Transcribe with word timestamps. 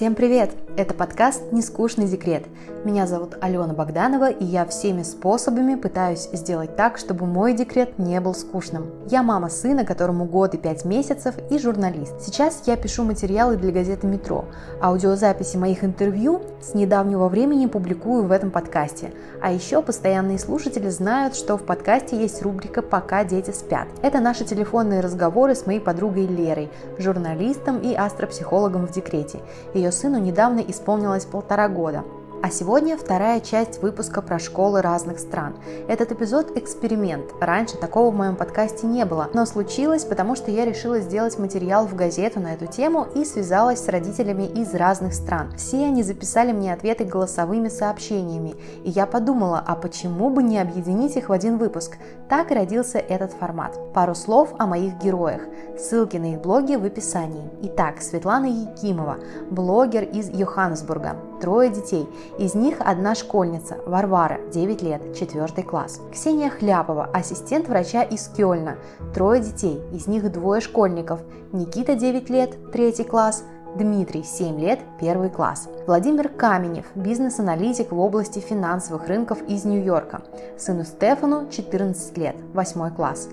Всем 0.00 0.14
привет! 0.14 0.50
Это 0.80 0.94
подкаст 0.94 1.52
«Нескучный 1.52 2.06
декрет». 2.06 2.46
Меня 2.86 3.06
зовут 3.06 3.36
Алена 3.42 3.74
Богданова, 3.74 4.30
и 4.30 4.46
я 4.46 4.64
всеми 4.64 5.02
способами 5.02 5.74
пытаюсь 5.74 6.30
сделать 6.32 6.74
так, 6.74 6.96
чтобы 6.96 7.26
мой 7.26 7.52
декрет 7.52 7.98
не 7.98 8.18
был 8.18 8.32
скучным. 8.32 8.86
Я 9.10 9.22
мама 9.22 9.50
сына, 9.50 9.84
которому 9.84 10.24
год 10.24 10.54
и 10.54 10.56
пять 10.56 10.86
месяцев, 10.86 11.34
и 11.50 11.58
журналист. 11.58 12.22
Сейчас 12.22 12.62
я 12.64 12.78
пишу 12.78 13.04
материалы 13.04 13.58
для 13.58 13.72
газеты 13.72 14.06
«Метро». 14.06 14.46
Аудиозаписи 14.80 15.58
моих 15.58 15.84
интервью 15.84 16.40
с 16.62 16.72
недавнего 16.72 17.28
времени 17.28 17.66
публикую 17.66 18.24
в 18.24 18.32
этом 18.32 18.50
подкасте. 18.50 19.12
А 19.42 19.52
еще 19.52 19.82
постоянные 19.82 20.38
слушатели 20.38 20.88
знают, 20.88 21.36
что 21.36 21.58
в 21.58 21.64
подкасте 21.64 22.18
есть 22.18 22.40
рубрика 22.40 22.80
«Пока 22.80 23.24
дети 23.24 23.50
спят». 23.50 23.88
Это 24.00 24.20
наши 24.20 24.46
телефонные 24.46 25.00
разговоры 25.00 25.54
с 25.54 25.66
моей 25.66 25.80
подругой 25.80 26.26
Лерой, 26.26 26.70
журналистом 26.96 27.80
и 27.80 27.92
астропсихологом 27.92 28.86
в 28.86 28.92
декрете. 28.92 29.40
Ее 29.74 29.92
сыну 29.92 30.18
недавно 30.18 30.69
исполнилось 30.70 31.24
полтора 31.24 31.68
года. 31.68 32.04
А 32.42 32.50
сегодня 32.50 32.96
вторая 32.96 33.40
часть 33.40 33.82
выпуска 33.82 34.22
про 34.22 34.38
школы 34.38 34.80
разных 34.80 35.18
стран. 35.18 35.56
Этот 35.88 36.12
эпизод– 36.12 36.52
эксперимент. 36.56 37.26
Раньше 37.38 37.76
такого 37.76 38.10
в 38.10 38.16
моем 38.16 38.34
подкасте 38.34 38.86
не 38.86 39.04
было, 39.04 39.28
но 39.34 39.44
случилось, 39.44 40.06
потому 40.06 40.36
что 40.36 40.50
я 40.50 40.64
решила 40.64 41.00
сделать 41.00 41.38
материал 41.38 41.86
в 41.86 41.94
газету 41.94 42.40
на 42.40 42.54
эту 42.54 42.66
тему 42.66 43.06
и 43.14 43.26
связалась 43.26 43.84
с 43.84 43.88
родителями 43.88 44.44
из 44.44 44.72
разных 44.72 45.12
стран. 45.12 45.52
Все 45.58 45.84
они 45.84 46.02
записали 46.02 46.52
мне 46.52 46.72
ответы 46.72 47.04
голосовыми 47.04 47.68
сообщениями, 47.68 48.54
и 48.84 48.90
я 48.90 49.04
подумала, 49.04 49.62
а 49.66 49.74
почему 49.74 50.30
бы 50.30 50.42
не 50.42 50.58
объединить 50.58 51.16
их 51.16 51.28
в 51.28 51.32
один 51.32 51.58
выпуск? 51.58 51.98
Так 52.30 52.50
родился 52.52 52.98
этот 52.98 53.32
формат. 53.32 53.78
Пару 53.92 54.14
слов 54.14 54.54
о 54.58 54.66
моих 54.66 54.94
героях. 54.96 55.42
Ссылки 55.78 56.16
на 56.16 56.32
их 56.32 56.40
блоги 56.40 56.76
в 56.76 56.86
описании. 56.86 57.50
Итак, 57.64 58.00
Светлана 58.00 58.46
Якимова, 58.46 59.18
блогер 59.50 60.04
из 60.04 60.30
Йоханнесбурга, 60.30 61.16
трое 61.40 61.70
детей– 61.70 62.08
из 62.38 62.54
них 62.54 62.76
одна 62.80 63.14
школьница, 63.14 63.76
Варвара, 63.86 64.40
9 64.52 64.82
лет, 64.82 65.14
4 65.14 65.62
класс. 65.62 66.00
Ксения 66.12 66.50
Хляпова, 66.50 67.08
ассистент 67.12 67.68
врача 67.68 68.02
из 68.02 68.28
Кёльна, 68.28 68.76
трое 69.14 69.40
детей, 69.40 69.80
из 69.92 70.06
них 70.06 70.30
двое 70.30 70.60
школьников, 70.60 71.20
Никита, 71.52 71.94
9 71.94 72.30
лет, 72.30 72.56
3 72.72 73.04
класс, 73.04 73.44
Дмитрий, 73.76 74.24
7 74.24 74.58
лет, 74.58 74.80
1 75.00 75.30
класс. 75.30 75.68
Владимир 75.86 76.28
Каменев, 76.28 76.86
бизнес-аналитик 76.94 77.92
в 77.92 78.00
области 78.00 78.40
финансовых 78.40 79.06
рынков 79.06 79.42
из 79.46 79.64
Нью-Йорка. 79.64 80.22
Сыну 80.58 80.84
Стефану, 80.84 81.48
14 81.50 82.18
лет, 82.18 82.36
8 82.52 82.90
класс. 82.94 83.28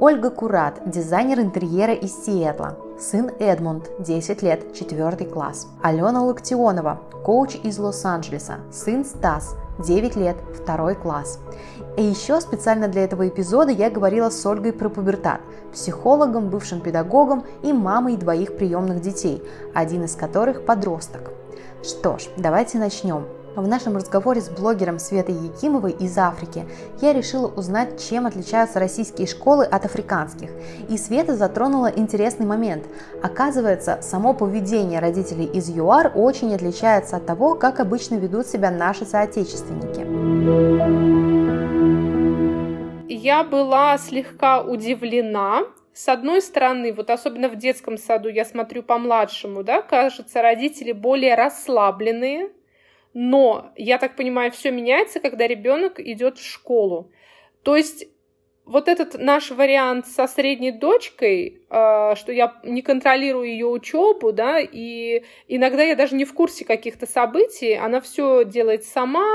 Ольга 0.00 0.30
Курат, 0.30 0.80
дизайнер 0.86 1.40
интерьера 1.40 1.92
из 1.92 2.24
Сиэтла. 2.24 2.78
Сын 2.98 3.32
Эдмунд, 3.40 3.90
10 3.98 4.42
лет, 4.42 4.72
4 4.72 5.26
класс. 5.26 5.66
Алена 5.82 6.22
Локтионова, 6.22 7.00
коуч 7.24 7.56
из 7.56 7.76
Лос-Анджелеса. 7.78 8.60
Сын 8.70 9.04
Стас, 9.04 9.56
9 9.80 10.14
лет, 10.14 10.36
2 10.64 10.94
класс. 10.94 11.40
И 11.96 12.04
еще 12.04 12.40
специально 12.40 12.86
для 12.86 13.02
этого 13.02 13.26
эпизода 13.26 13.72
я 13.72 13.90
говорила 13.90 14.30
с 14.30 14.46
Ольгой 14.46 14.72
про 14.72 14.88
пубертат, 14.88 15.40
психологом, 15.72 16.50
бывшим 16.50 16.80
педагогом 16.80 17.44
и 17.62 17.72
мамой 17.72 18.16
двоих 18.16 18.56
приемных 18.56 19.00
детей, 19.00 19.42
один 19.74 20.04
из 20.04 20.14
которых 20.14 20.64
подросток. 20.64 21.32
Что 21.82 22.18
ж, 22.18 22.28
давайте 22.36 22.78
начнем. 22.78 23.24
В 23.56 23.68
нашем 23.68 23.96
разговоре 23.96 24.40
с 24.40 24.48
блогером 24.48 24.98
Светой 24.98 25.36
Якимовой 25.36 25.92
из 25.92 26.18
Африки 26.18 26.66
я 27.00 27.12
решила 27.12 27.46
узнать, 27.46 28.04
чем 28.04 28.26
отличаются 28.26 28.80
российские 28.80 29.28
школы 29.28 29.64
от 29.64 29.84
африканских. 29.84 30.50
И 30.88 30.98
Света 30.98 31.36
затронула 31.36 31.86
интересный 31.86 32.46
момент. 32.46 32.84
Оказывается, 33.22 34.00
само 34.02 34.34
поведение 34.34 34.98
родителей 34.98 35.44
из 35.44 35.68
ЮАР 35.70 36.10
очень 36.16 36.52
отличается 36.52 37.18
от 37.18 37.26
того, 37.26 37.54
как 37.54 37.78
обычно 37.78 38.16
ведут 38.16 38.48
себя 38.48 38.72
наши 38.72 39.04
соотечественники. 39.04 40.00
Я 43.08 43.44
была 43.44 43.96
слегка 43.98 44.62
удивлена, 44.62 45.60
с 45.92 46.08
одной 46.08 46.42
стороны, 46.42 46.92
вот 46.92 47.08
особенно 47.08 47.48
в 47.48 47.54
детском 47.54 47.98
саду, 47.98 48.28
я 48.28 48.44
смотрю 48.44 48.82
по 48.82 48.98
младшему, 48.98 49.62
да, 49.62 49.80
кажется, 49.80 50.42
родители 50.42 50.90
более 50.90 51.36
расслабленные, 51.36 52.50
но, 53.14 53.72
я 53.76 53.98
так 53.98 54.16
понимаю, 54.16 54.50
все 54.50 54.72
меняется, 54.72 55.20
когда 55.20 55.46
ребенок 55.46 56.00
идет 56.00 56.38
в 56.38 56.44
школу. 56.44 57.10
То 57.62 57.76
есть 57.76 58.08
вот 58.64 58.88
этот 58.88 59.14
наш 59.18 59.50
вариант 59.50 60.06
со 60.06 60.26
средней 60.26 60.72
дочкой, 60.72 61.62
э, 61.68 62.14
что 62.16 62.32
я 62.32 62.60
не 62.64 62.82
контролирую 62.82 63.46
ее 63.46 63.66
учебу, 63.66 64.32
да, 64.32 64.58
и 64.58 65.22
иногда 65.48 65.82
я 65.82 65.96
даже 65.96 66.16
не 66.16 66.24
в 66.24 66.34
курсе 66.34 66.64
каких-то 66.64 67.06
событий, 67.06 67.74
она 67.74 68.00
все 68.00 68.44
делает 68.44 68.84
сама, 68.84 69.28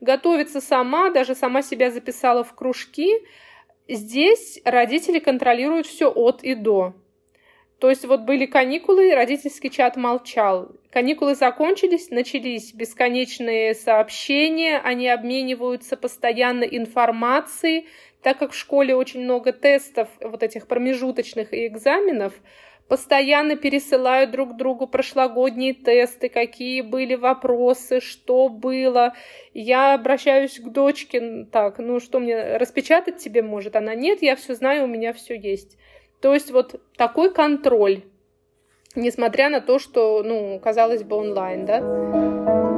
готовится 0.00 0.60
сама, 0.60 1.10
даже 1.10 1.34
сама 1.34 1.62
себя 1.62 1.90
записала 1.90 2.44
в 2.44 2.54
кружки. 2.54 3.10
Здесь 3.88 4.60
родители 4.64 5.20
контролируют 5.20 5.86
все 5.86 6.10
от 6.10 6.42
и 6.42 6.54
до. 6.54 6.94
То 7.82 7.90
есть 7.90 8.04
вот 8.04 8.20
были 8.20 8.46
каникулы, 8.46 9.12
родительский 9.12 9.68
чат 9.68 9.96
молчал. 9.96 10.70
Каникулы 10.92 11.34
закончились, 11.34 12.10
начались 12.10 12.72
бесконечные 12.72 13.74
сообщения, 13.74 14.78
они 14.78 15.08
обмениваются 15.08 15.96
постоянно 15.96 16.62
информацией, 16.62 17.88
так 18.22 18.38
как 18.38 18.52
в 18.52 18.56
школе 18.56 18.94
очень 18.94 19.24
много 19.24 19.52
тестов, 19.52 20.08
вот 20.20 20.44
этих 20.44 20.68
промежуточных 20.68 21.52
и 21.52 21.66
экзаменов, 21.66 22.34
постоянно 22.86 23.56
пересылают 23.56 24.30
друг 24.30 24.56
другу 24.56 24.86
прошлогодние 24.86 25.74
тесты, 25.74 26.28
какие 26.28 26.82
были 26.82 27.16
вопросы, 27.16 27.98
что 27.98 28.48
было. 28.48 29.14
Я 29.54 29.94
обращаюсь 29.94 30.60
к 30.60 30.68
дочке, 30.68 31.46
так, 31.50 31.78
ну 31.78 31.98
что 31.98 32.20
мне, 32.20 32.58
распечатать 32.58 33.16
тебе 33.16 33.42
может? 33.42 33.74
Она, 33.74 33.96
нет, 33.96 34.22
я 34.22 34.36
все 34.36 34.54
знаю, 34.54 34.84
у 34.84 34.86
меня 34.86 35.12
все 35.12 35.36
есть. 35.36 35.76
То 36.22 36.34
есть 36.34 36.52
вот 36.52 36.80
такой 36.96 37.34
контроль, 37.34 38.02
несмотря 38.94 39.50
на 39.50 39.60
то, 39.60 39.80
что, 39.80 40.22
ну, 40.22 40.60
казалось 40.60 41.02
бы, 41.02 41.16
онлайн, 41.16 41.66
да. 41.66 42.71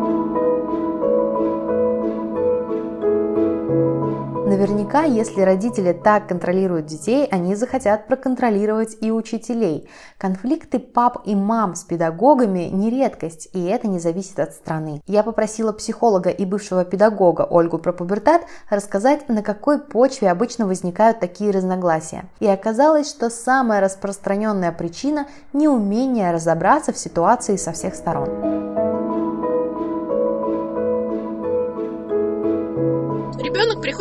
Наверняка, 4.55 5.03
если 5.03 5.41
родители 5.41 5.93
так 5.93 6.29
контролируют 6.29 6.87
детей, 6.87 7.27
они 7.27 7.57
захотят 7.57 8.07
проконтролировать 8.07 8.97
и 9.01 9.11
учителей. 9.11 9.89
Конфликты 10.17 10.79
пап 10.79 11.23
и 11.25 11.35
мам 11.35 11.75
с 11.75 11.83
педагогами 11.83 12.71
не 12.73 12.89
редкость, 12.89 13.49
и 13.53 13.65
это 13.65 13.89
не 13.89 13.99
зависит 13.99 14.39
от 14.39 14.53
страны. 14.53 15.03
Я 15.09 15.25
попросила 15.25 15.73
психолога 15.73 16.31
и 16.31 16.45
бывшего 16.45 16.85
педагога 16.85 17.43
Ольгу 17.43 17.79
про 17.79 17.93
пубертат 17.93 18.43
рассказать, 18.71 19.29
на 19.29 19.43
какой 19.43 19.81
почве 19.81 20.31
обычно 20.31 20.69
возникают 20.69 21.19
такие 21.19 21.51
разногласия. 21.51 22.27
И 22.39 22.47
оказалось, 22.47 23.11
что 23.11 23.31
самая 23.31 23.81
распространенная 23.81 24.71
причина– 24.71 25.27
неумение 25.53 26.31
разобраться 26.31 26.93
в 26.93 26.99
ситуации 26.99 27.57
со 27.57 27.73
всех 27.73 27.97
сторон. 27.97 28.94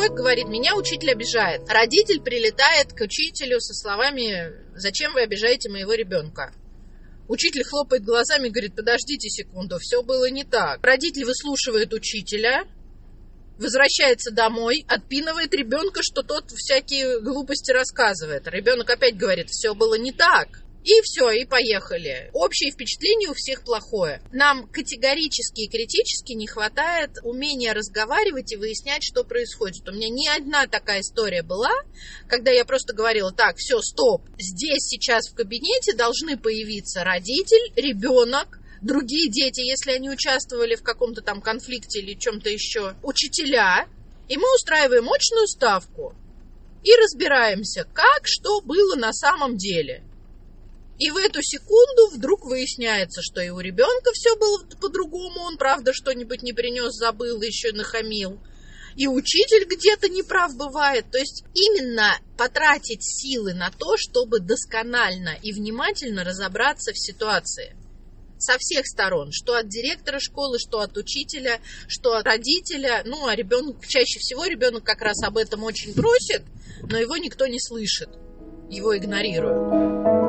Приходит, 0.04 0.18
говорит, 0.18 0.48
меня 0.50 0.76
учитель 0.76 1.12
обижает. 1.12 1.62
Родитель 1.70 2.22
прилетает 2.22 2.92
к 2.92 3.00
учителю 3.02 3.62
со 3.62 3.74
словами, 3.74 4.52
зачем 4.76 5.14
вы 5.14 5.22
обижаете 5.22 5.70
моего 5.70 5.94
ребенка? 5.94 6.54
Учитель 7.30 7.64
хлопает 7.64 8.04
глазами 8.04 8.48
и 8.48 8.50
говорит, 8.50 8.76
подождите 8.76 9.30
секунду, 9.30 9.78
все 9.80 10.04
было 10.04 10.30
не 10.30 10.44
так. 10.44 10.86
Родитель 10.86 11.24
выслушивает 11.24 11.94
учителя, 11.94 12.66
возвращается 13.58 14.32
домой, 14.32 14.84
отпинывает 14.90 15.54
ребенка, 15.54 16.02
что 16.04 16.22
тот 16.22 16.52
всякие 16.52 17.22
глупости 17.22 17.72
рассказывает. 17.72 18.46
Ребенок 18.48 18.90
опять 18.90 19.16
говорит, 19.16 19.48
все 19.52 19.74
было 19.74 19.98
не 19.98 20.12
так. 20.12 20.63
И 20.84 21.02
все, 21.02 21.32
и 21.32 21.46
поехали. 21.46 22.30
Общее 22.34 22.72
впечатление 22.72 23.30
у 23.30 23.34
всех 23.34 23.64
плохое. 23.64 24.22
Нам 24.34 24.68
категорически 24.68 25.62
и 25.62 25.70
критически 25.70 26.34
не 26.34 26.46
хватает 26.46 27.12
умения 27.24 27.74
разговаривать 27.74 28.52
и 28.52 28.58
выяснять, 28.58 29.02
что 29.02 29.24
происходит. 29.24 29.88
У 29.88 29.94
меня 29.94 30.10
ни 30.10 30.28
одна 30.28 30.68
такая 30.68 31.00
история 31.00 31.42
была, 31.42 31.72
когда 32.28 32.52
я 32.52 32.66
просто 32.66 32.94
говорила, 32.94 33.32
так, 33.32 33.56
все, 33.58 33.80
стоп, 33.80 34.28
здесь 34.38 34.84
сейчас 34.88 35.30
в 35.30 35.36
кабинете 35.36 35.94
должны 35.94 36.38
появиться 36.38 37.06
родитель, 37.06 37.72
ребенок, 37.78 38.60
другие 38.82 39.32
дети, 39.32 39.62
если 39.62 39.92
они 39.92 40.10
участвовали 40.10 40.76
в 40.76 40.84
каком-то 40.84 41.22
там 41.22 41.42
конфликте 41.42 42.00
или 42.00 42.14
чем-то 42.14 42.50
еще, 42.50 42.96
учителя, 43.04 43.88
и 44.28 44.36
мы 44.36 44.54
устраиваем 44.56 45.10
очную 45.10 45.48
ставку 45.48 46.14
и 46.84 46.92
разбираемся, 46.96 47.86
как, 47.94 48.24
что 48.26 48.60
было 48.60 48.96
на 48.96 49.14
самом 49.14 49.56
деле. 49.56 50.04
И 51.00 51.10
в 51.10 51.18
эту 51.18 51.42
секунду 51.42 52.10
вдруг 52.14 52.46
выясняется, 52.46 53.22
что 53.24 53.42
и 53.42 53.50
у 53.50 53.60
ребенка 53.60 54.12
все 54.14 54.36
было 54.38 54.64
по-другому, 54.80 55.42
он, 55.42 55.58
правда, 55.58 55.92
что-нибудь 55.92 56.44
не 56.44 56.54
принес, 56.54 56.94
забыл, 56.94 57.42
еще 57.42 57.72
нахамил. 57.72 58.40
И 58.96 59.08
учитель 59.08 59.66
где-то 59.66 60.08
неправ 60.08 60.56
бывает. 60.56 61.06
То 61.12 61.18
есть 61.18 61.44
именно 61.56 62.20
потратить 62.38 63.04
силы 63.04 63.54
на 63.54 63.72
то, 63.72 63.96
чтобы 63.98 64.40
досконально 64.40 65.36
и 65.42 65.52
внимательно 65.52 66.24
разобраться 66.24 66.92
в 66.94 67.00
ситуации. 67.00 67.76
со 68.38 68.58
всех 68.60 68.86
сторон, 68.86 69.30
что 69.32 69.56
от 69.56 69.70
директора 69.70 70.20
школы, 70.20 70.60
что 70.60 70.82
от 70.82 70.98
учителя, 70.98 71.62
что 71.88 72.18
от 72.18 72.26
родителя. 72.26 73.02
Ну, 73.06 73.26
а 73.26 73.36
ребенок, 73.36 73.86
чаще 73.88 74.20
всего 74.20 74.46
ребенок 74.46 74.84
как 74.84 75.02
раз 75.02 75.24
об 75.24 75.38
этом 75.38 75.64
очень 75.64 75.94
просит, 75.94 76.44
но 76.82 76.98
его 76.98 77.16
никто 77.16 77.48
не 77.48 77.60
слышит, 77.60 78.10
его 78.70 78.98
игнорируют. 78.98 80.23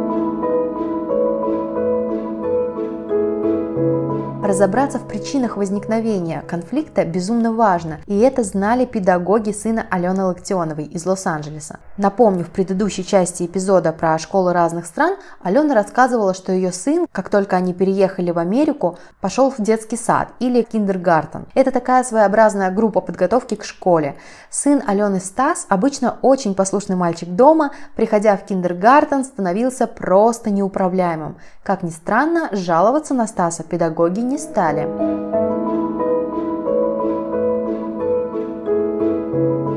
Разобраться 4.45 4.99
в 4.99 5.09
причинах 5.09 5.57
возникновения 5.57 6.43
конфликта 6.47 7.07
безумно 7.07 7.51
важно, 7.51 8.01
и 8.05 8.19
это 8.19 8.43
знали 8.43 8.85
педагоги 8.85 9.53
сына 9.53 9.87
Алены 9.89 10.25
Локтионовой 10.25 10.85
из 10.85 11.07
Лос-Анджелеса. 11.07 11.79
Напомню, 11.97 12.45
в 12.45 12.51
предыдущей 12.51 13.07
части 13.07 13.47
эпизода 13.47 13.91
про 13.93 14.19
школы 14.19 14.53
разных 14.53 14.85
стран 14.85 15.17
Алена 15.43 15.75
рассказывала, 15.75 16.35
что 16.35 16.53
ее 16.53 16.73
сын, 16.73 17.07
как 17.11 17.31
только 17.31 17.57
они 17.57 17.73
переехали 17.73 18.33
в 18.33 18.39
Америку, 18.39 18.99
пошел 19.23 19.51
в 19.51 19.63
детский 19.63 19.97
сад 19.97 20.29
или 20.41 20.61
киндергартен. 20.61 21.47
Это 21.55 21.71
такая 21.71 22.05
своеобразная 22.05 22.71
группа 22.71 23.01
подготовки 23.01 23.55
к 23.55 23.65
школе. 23.65 24.17
Сын 24.51 24.83
Алены 24.87 25.21
Стас, 25.21 25.65
обычно 25.71 26.19
очень 26.21 26.55
послушный 26.55 26.97
мальчик 26.97 27.31
дома, 27.31 27.71
приходя 27.97 28.37
в 28.37 28.45
киндергартен, 28.45 29.25
становился 29.25 29.87
просто 29.87 30.51
неуправляемым. 30.51 31.39
Как 31.63 31.83
ни 31.83 31.89
странно, 31.89 32.51
жаловаться 32.53 33.15
на 33.15 33.27
Стаса 33.27 33.63
педагоги 33.63 34.21
не 34.21 34.34
стали. 34.39 34.85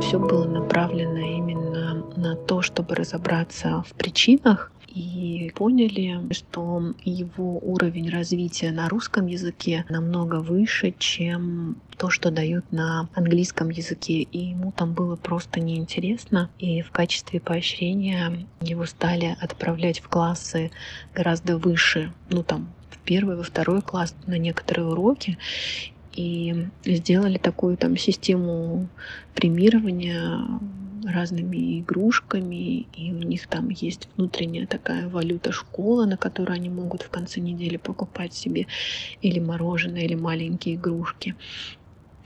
Все 0.01 0.19
было 0.19 0.45
направлено 0.45 1.19
именно 1.19 2.05
на 2.15 2.35
то, 2.35 2.61
чтобы 2.61 2.95
разобраться 2.95 3.83
в 3.87 3.93
причинах 3.93 4.71
и 4.97 5.51
поняли, 5.55 6.21
что 6.33 6.93
его 7.03 7.59
уровень 7.59 8.09
развития 8.09 8.71
на 8.71 8.89
русском 8.89 9.27
языке 9.27 9.85
намного 9.89 10.35
выше, 10.35 10.93
чем 10.97 11.77
то, 11.97 12.09
что 12.09 12.31
дают 12.31 12.71
на 12.71 13.07
английском 13.13 13.69
языке. 13.69 14.21
И 14.21 14.39
ему 14.39 14.71
там 14.71 14.93
было 14.93 15.15
просто 15.15 15.59
неинтересно. 15.59 16.49
И 16.57 16.81
в 16.81 16.91
качестве 16.91 17.39
поощрения 17.39 18.47
его 18.61 18.85
стали 18.85 19.37
отправлять 19.39 19.99
в 19.99 20.07
классы 20.09 20.71
гораздо 21.13 21.57
выше, 21.57 22.11
ну 22.29 22.43
там 22.43 22.69
первый, 23.07 23.37
во 23.37 23.43
второй 23.43 23.81
класс 23.81 24.13
на 24.27 24.37
некоторые 24.37 24.85
уроки 24.87 25.37
и 26.13 26.67
сделали 26.83 27.37
такую 27.37 27.77
там 27.77 27.95
систему 27.95 28.87
премирования 29.33 30.41
разными 31.05 31.79
игрушками, 31.79 32.87
и 32.97 33.13
у 33.13 33.19
них 33.19 33.47
там 33.47 33.69
есть 33.69 34.09
внутренняя 34.17 34.67
такая 34.67 35.07
валюта 35.07 35.51
школы, 35.51 36.05
на 36.05 36.17
которую 36.17 36.55
они 36.55 36.69
могут 36.69 37.03
в 37.03 37.09
конце 37.09 37.39
недели 37.39 37.77
покупать 37.77 38.33
себе 38.33 38.67
или 39.21 39.39
мороженое, 39.39 40.01
или 40.01 40.15
маленькие 40.15 40.75
игрушки. 40.75 41.35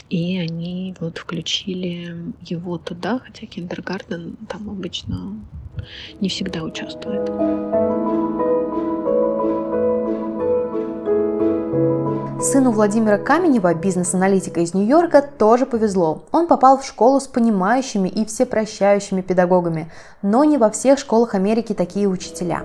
И 0.10 0.40
они 0.40 0.96
вот 1.00 1.20
включили 1.20 2.34
его 2.42 2.78
туда, 2.78 3.20
хотя 3.20 3.46
киндергартен 3.46 4.36
там 4.50 4.70
обычно 4.70 5.36
не 6.20 6.30
всегда 6.30 6.64
участвует. 6.64 7.30
Сыну 12.42 12.72
Владимира 12.72 13.20
Каменева, 13.20 13.76
бизнес-аналитика 13.76 14.62
из 14.62 14.74
Нью-Йорка, 14.74 15.22
тоже 15.22 15.68
повезло. 15.68 16.24
Он 16.32 16.48
попал 16.48 16.80
в 16.80 16.84
школу 16.84 17.20
с 17.20 17.28
понимающими 17.28 18.10
и 18.10 18.26
всепрощающими 18.26 19.22
педагогами, 19.22 19.92
но 20.24 20.44
не 20.44 20.58
во 20.58 20.72
всех 20.72 20.98
школах 20.98 21.36
Америки 21.36 21.74
такие 21.74 22.08
учителя. 22.08 22.64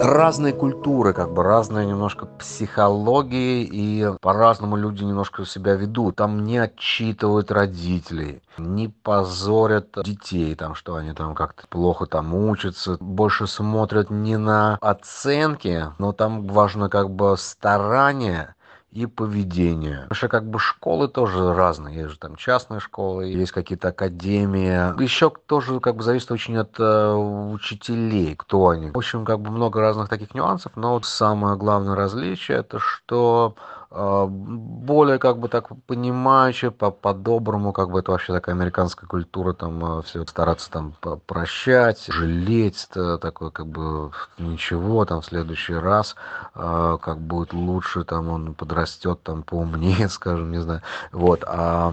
Разные 0.00 0.52
культуры, 0.52 1.12
как 1.12 1.32
бы 1.32 1.42
разные 1.42 1.86
немножко 1.86 2.26
психологии, 2.26 3.62
и 3.64 4.06
по-разному 4.20 4.76
люди 4.76 5.04
немножко 5.04 5.44
себя 5.44 5.74
ведут. 5.74 6.16
Там 6.16 6.44
не 6.44 6.58
отчитывают 6.58 7.50
родителей, 7.50 8.42
не 8.58 8.88
позорят 8.88 9.88
детей, 10.04 10.54
там, 10.54 10.74
что 10.74 10.96
они 10.96 11.12
там 11.12 11.34
как-то 11.34 11.66
плохо 11.68 12.06
там 12.06 12.34
учатся, 12.34 12.96
больше 13.00 13.46
смотрят 13.46 14.10
не 14.10 14.36
на 14.36 14.78
оценки, 14.80 15.86
но 15.98 16.12
там 16.12 16.46
важно 16.46 16.88
как 16.88 17.10
бы 17.10 17.36
старание, 17.38 18.54
и 18.90 19.06
поведение. 19.06 20.00
Потому 20.02 20.16
что 20.16 20.28
как 20.28 20.48
бы 20.48 20.58
школы 20.58 21.08
тоже 21.08 21.54
разные. 21.54 21.96
Есть 21.96 22.10
же 22.10 22.18
там 22.18 22.36
частные 22.36 22.80
школы, 22.80 23.26
есть 23.26 23.52
какие-то 23.52 23.88
академии. 23.88 25.00
Еще 25.02 25.30
тоже 25.46 25.80
как 25.80 25.96
бы 25.96 26.02
зависит 26.02 26.30
очень 26.32 26.56
от 26.56 26.74
э, 26.78 27.12
учителей, 27.12 28.34
кто 28.34 28.68
они. 28.68 28.90
В 28.90 28.98
общем, 28.98 29.24
как 29.24 29.40
бы 29.40 29.50
много 29.50 29.80
разных 29.80 30.08
таких 30.08 30.34
нюансов, 30.34 30.72
но 30.74 30.94
вот 30.94 31.06
самое 31.06 31.56
главное 31.56 31.94
различие 31.94 32.58
это 32.58 32.78
что 32.78 33.54
более 33.90 35.18
как 35.18 35.38
бы 35.38 35.48
так 35.48 35.70
понимающе, 35.86 36.70
по- 36.70 36.92
по-доброму, 36.92 37.72
как 37.72 37.90
бы 37.90 37.98
это 37.98 38.12
вообще 38.12 38.32
такая 38.32 38.54
американская 38.54 39.08
культура, 39.08 39.52
там 39.52 39.84
а, 39.84 40.02
все 40.02 40.24
стараться 40.26 40.70
там 40.70 40.94
прощать, 41.26 42.06
жалеть, 42.06 42.86
такое 42.92 43.50
как 43.50 43.66
бы 43.66 44.12
ничего, 44.38 45.04
там 45.04 45.22
в 45.22 45.26
следующий 45.26 45.74
раз 45.74 46.14
а, 46.54 46.98
как 46.98 47.18
будет 47.18 47.52
лучше, 47.52 48.04
там 48.04 48.28
он 48.28 48.54
подрастет, 48.54 49.24
там 49.24 49.42
поумнее, 49.42 50.08
скажем, 50.08 50.52
не 50.52 50.60
знаю, 50.60 50.82
вот, 51.10 51.42
а 51.44 51.92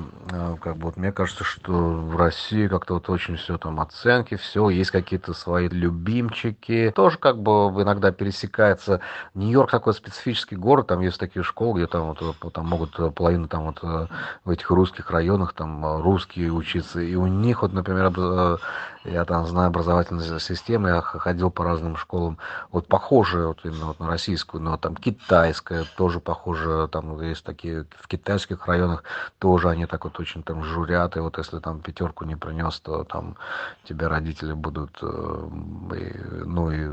как 0.61 0.77
бы 0.77 0.85
вот 0.85 0.97
мне 0.97 1.11
кажется, 1.11 1.43
что 1.43 1.71
в 1.71 2.15
России 2.15 2.67
как-то 2.67 2.95
вот 2.95 3.09
очень 3.09 3.37
все 3.37 3.57
там 3.57 3.79
оценки, 3.79 4.35
все, 4.35 4.69
есть 4.69 4.91
какие-то 4.91 5.33
свои 5.33 5.67
любимчики, 5.67 6.91
тоже 6.95 7.17
как 7.17 7.41
бы 7.41 7.69
иногда 7.81 8.11
пересекается. 8.11 9.01
Нью-Йорк 9.33 9.71
такой 9.71 9.93
специфический 9.95 10.55
город, 10.55 10.87
там 10.87 11.01
есть 11.01 11.19
такие 11.19 11.41
школы, 11.43 11.79
где 11.79 11.86
там, 11.87 12.07
вот, 12.07 12.21
э, 12.21 12.49
там 12.51 12.67
могут 12.67 12.99
э, 12.99 13.11
половина 13.11 13.47
там 13.47 13.65
вот 13.65 13.79
э, 13.83 14.07
в 14.45 14.49
этих 14.49 14.69
русских 14.69 15.09
районах 15.11 15.53
там 15.53 16.01
русские 16.01 16.51
учиться. 16.51 16.99
И 16.99 17.15
у 17.15 17.27
них 17.27 17.61
вот, 17.61 17.73
например, 17.73 18.59
я 19.07 19.25
там 19.25 19.45
знаю 19.45 19.67
образовательную 19.67 20.39
систему, 20.39 20.87
я 20.87 21.01
ходил 21.01 21.49
по 21.49 21.63
разным 21.63 21.95
школам, 21.95 22.37
вот 22.71 22.87
похожие 22.87 23.47
вот 23.47 23.59
именно 23.63 23.87
вот 23.87 23.99
на 23.99 24.07
российскую, 24.07 24.61
но 24.61 24.77
там 24.77 24.95
китайская 24.95 25.85
тоже 25.95 26.19
похоже, 26.19 26.87
там 26.91 27.21
есть 27.21 27.43
такие 27.43 27.85
в 27.99 28.07
китайских 28.07 28.65
районах 28.67 29.03
тоже 29.39 29.69
они 29.69 29.85
так 29.85 30.03
вот 30.03 30.19
очень 30.19 30.43
там 30.43 30.63
журят, 30.63 31.17
и 31.17 31.19
вот 31.19 31.37
если 31.37 31.59
там 31.59 31.79
пятерку 31.79 32.25
не 32.25 32.35
принес, 32.35 32.79
то 32.79 33.03
там 33.03 33.37
тебя 33.83 34.09
родители 34.09 34.53
будут, 34.53 35.01
и, 35.01 36.13
ну 36.45 36.71
и 36.71 36.89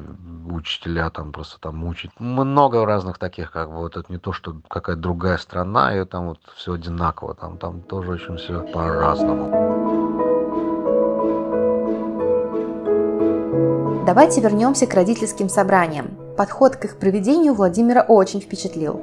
учителя 0.50 1.10
там 1.10 1.32
просто 1.32 1.58
там 1.60 1.76
мучить. 1.76 2.10
Много 2.18 2.84
разных 2.86 3.18
таких, 3.18 3.50
как 3.50 3.68
бы 3.68 3.76
вот 3.76 3.96
это 3.96 4.12
не 4.12 4.18
то, 4.18 4.32
что 4.32 4.56
какая-то 4.68 5.00
другая 5.00 5.38
страна, 5.38 5.96
и 5.96 6.04
там 6.04 6.28
вот 6.28 6.38
все 6.56 6.74
одинаково, 6.74 7.34
там, 7.34 7.58
там 7.58 7.80
тоже 7.82 8.12
очень 8.12 8.36
все 8.36 8.60
по-разному. 8.72 10.23
Давайте 14.06 14.42
вернемся 14.42 14.86
к 14.86 14.92
родительским 14.92 15.48
собраниям. 15.48 16.18
Подход 16.36 16.76
к 16.76 16.84
их 16.84 16.98
проведению 16.98 17.54
Владимира 17.54 18.02
очень 18.02 18.42
впечатлил. 18.42 19.00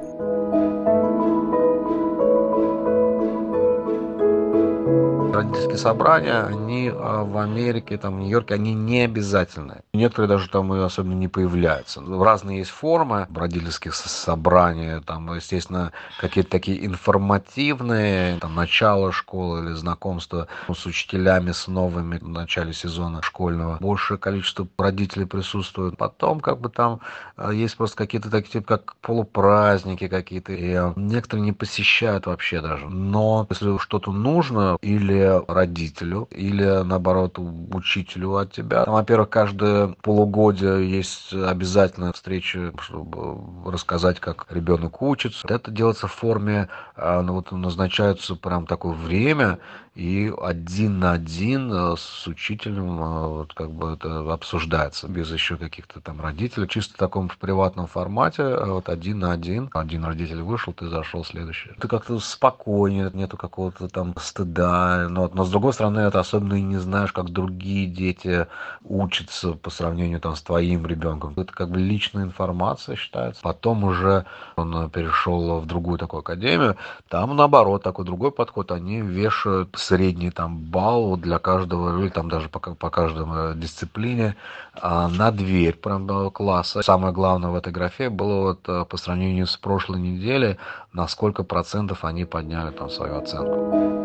Родительские 5.32 5.78
собрания, 5.78 6.42
они 6.42 6.90
а, 6.92 7.24
в 7.24 7.38
Америке, 7.38 7.96
там, 7.96 8.16
в 8.16 8.18
Нью-Йорке, 8.20 8.54
они 8.54 8.74
не 8.74 9.02
обязательны. 9.02 9.82
Некоторые 9.92 10.28
даже 10.28 10.48
там 10.48 10.70
особенно 10.72 11.14
не 11.14 11.28
появляются. 11.28 12.02
Разные 12.02 12.58
есть 12.58 12.70
формы 12.70 13.26
родительских 13.34 13.94
собраний, 13.94 15.00
там, 15.00 15.34
естественно, 15.34 15.92
какие-то 16.20 16.50
такие 16.50 16.84
информативные, 16.86 18.38
там, 18.38 18.54
начало 18.54 19.12
школы 19.12 19.64
или 19.64 19.72
знакомство 19.72 20.48
с 20.72 20.86
учителями, 20.86 21.52
с 21.52 21.66
новыми 21.66 22.18
в 22.18 22.28
начале 22.28 22.72
сезона 22.72 23.22
школьного. 23.22 23.78
Большее 23.80 24.18
количество 24.18 24.66
родителей 24.78 25.26
присутствует. 25.26 25.96
Потом, 25.96 26.40
как 26.40 26.60
бы 26.60 26.68
там, 26.68 27.00
а, 27.36 27.50
есть 27.52 27.76
просто 27.76 27.96
какие-то 27.96 28.30
такие, 28.30 28.52
типа, 28.52 28.76
как 28.76 28.96
полупраздники 28.96 30.08
какие-то, 30.08 30.52
и 30.52 30.74
а, 30.74 30.92
некоторые 30.96 31.44
не 31.44 31.52
посещают 31.52 32.26
вообще 32.26 32.60
даже. 32.60 32.88
Но 32.88 33.46
если 33.48 33.78
что-то 33.78 34.12
нужно, 34.12 34.76
или 34.82 35.21
родителю, 35.48 36.28
или 36.30 36.82
наоборот 36.82 37.38
учителю 37.38 38.36
от 38.36 38.52
тебя. 38.52 38.84
Там, 38.84 38.94
во-первых, 38.94 39.30
каждое 39.30 39.88
полугодие 40.02 40.90
есть 40.90 41.32
обязательная 41.32 42.12
встреча, 42.12 42.72
чтобы 42.80 43.70
рассказать, 43.70 44.20
как 44.20 44.46
ребенок 44.50 45.02
учится. 45.02 45.46
Это 45.48 45.70
делается 45.70 46.06
в 46.06 46.12
форме, 46.12 46.68
а, 46.96 47.22
ну, 47.22 47.34
вот 47.34 47.52
назначается 47.52 48.36
прям 48.36 48.66
такое 48.66 48.92
время, 48.92 49.58
и 49.94 50.32
один 50.40 51.00
на 51.00 51.12
один 51.12 51.70
э, 51.70 51.96
с 51.98 52.26
учителем 52.26 52.98
э, 52.98 53.28
вот 53.28 53.52
как 53.52 53.70
бы 53.72 53.92
это 53.92 54.32
обсуждается 54.32 55.06
без 55.06 55.30
еще 55.30 55.58
каких-то 55.58 56.00
там 56.00 56.22
родителей, 56.22 56.66
чисто 56.66 56.94
в 56.94 56.96
таком 56.96 57.28
в 57.28 57.36
приватном 57.36 57.86
формате, 57.88 58.42
э, 58.42 58.64
вот 58.64 58.88
один 58.88 59.18
на 59.18 59.32
один, 59.32 59.68
один 59.74 60.04
родитель 60.04 60.40
вышел, 60.40 60.72
ты 60.72 60.88
зашел 60.88 61.26
следующий. 61.26 61.72
Ты 61.78 61.88
как-то 61.88 62.18
спокойнее, 62.20 63.10
нету 63.12 63.36
какого-то 63.36 63.88
там 63.88 64.14
стыда, 64.18 65.08
но, 65.10 65.30
но 65.32 65.44
с 65.44 65.50
другой 65.50 65.74
стороны, 65.74 66.00
это 66.00 66.20
особенно 66.20 66.54
и 66.54 66.62
не 66.62 66.78
знаешь, 66.78 67.12
как 67.12 67.28
другие 67.28 67.86
дети 67.86 68.46
учатся 68.84 69.52
по 69.52 69.68
сравнению 69.68 70.20
там 70.20 70.36
с 70.36 70.42
твоим 70.42 70.86
ребенком. 70.86 71.34
Это 71.36 71.52
как 71.52 71.70
бы 71.70 71.78
личная 71.78 72.24
информация 72.24 72.96
считается. 72.96 73.42
Потом 73.42 73.84
уже 73.84 74.24
он 74.56 74.88
перешел 74.88 75.60
в 75.60 75.66
другую 75.66 75.98
такую 75.98 76.20
академию, 76.20 76.76
там 77.08 77.36
наоборот 77.36 77.82
такой 77.82 78.06
другой 78.06 78.32
подход, 78.32 78.72
они 78.72 79.02
вешают 79.02 79.81
средний 79.82 80.30
там 80.30 80.58
балл 80.58 81.16
для 81.16 81.38
каждого, 81.38 81.98
или 82.00 82.08
там 82.08 82.28
даже 82.28 82.48
по, 82.48 82.58
по 82.58 82.90
каждой 82.90 83.54
дисциплине 83.56 84.36
а, 84.74 85.08
на 85.08 85.30
дверь 85.30 85.74
прям 85.74 86.30
класса. 86.30 86.82
Самое 86.82 87.12
главное 87.12 87.50
в 87.50 87.54
этой 87.54 87.72
графе 87.72 88.10
было 88.10 88.42
вот 88.42 88.68
э, 88.68 88.84
по 88.88 88.96
сравнению 88.96 89.46
с 89.46 89.56
прошлой 89.56 90.00
неделей, 90.00 90.56
на 90.92 91.08
сколько 91.08 91.42
процентов 91.42 92.04
они 92.04 92.24
подняли 92.24 92.70
там 92.70 92.90
свою 92.90 93.16
оценку. 93.16 94.02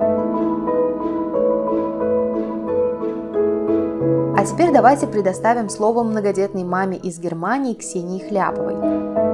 А 4.38 4.46
теперь 4.46 4.72
давайте 4.72 5.08
предоставим 5.08 5.68
слово 5.68 6.04
многодетной 6.04 6.64
маме 6.64 6.98
из 6.98 7.20
Германии 7.20 7.74
Ксении 7.74 8.20
Хляповой. 8.20 9.27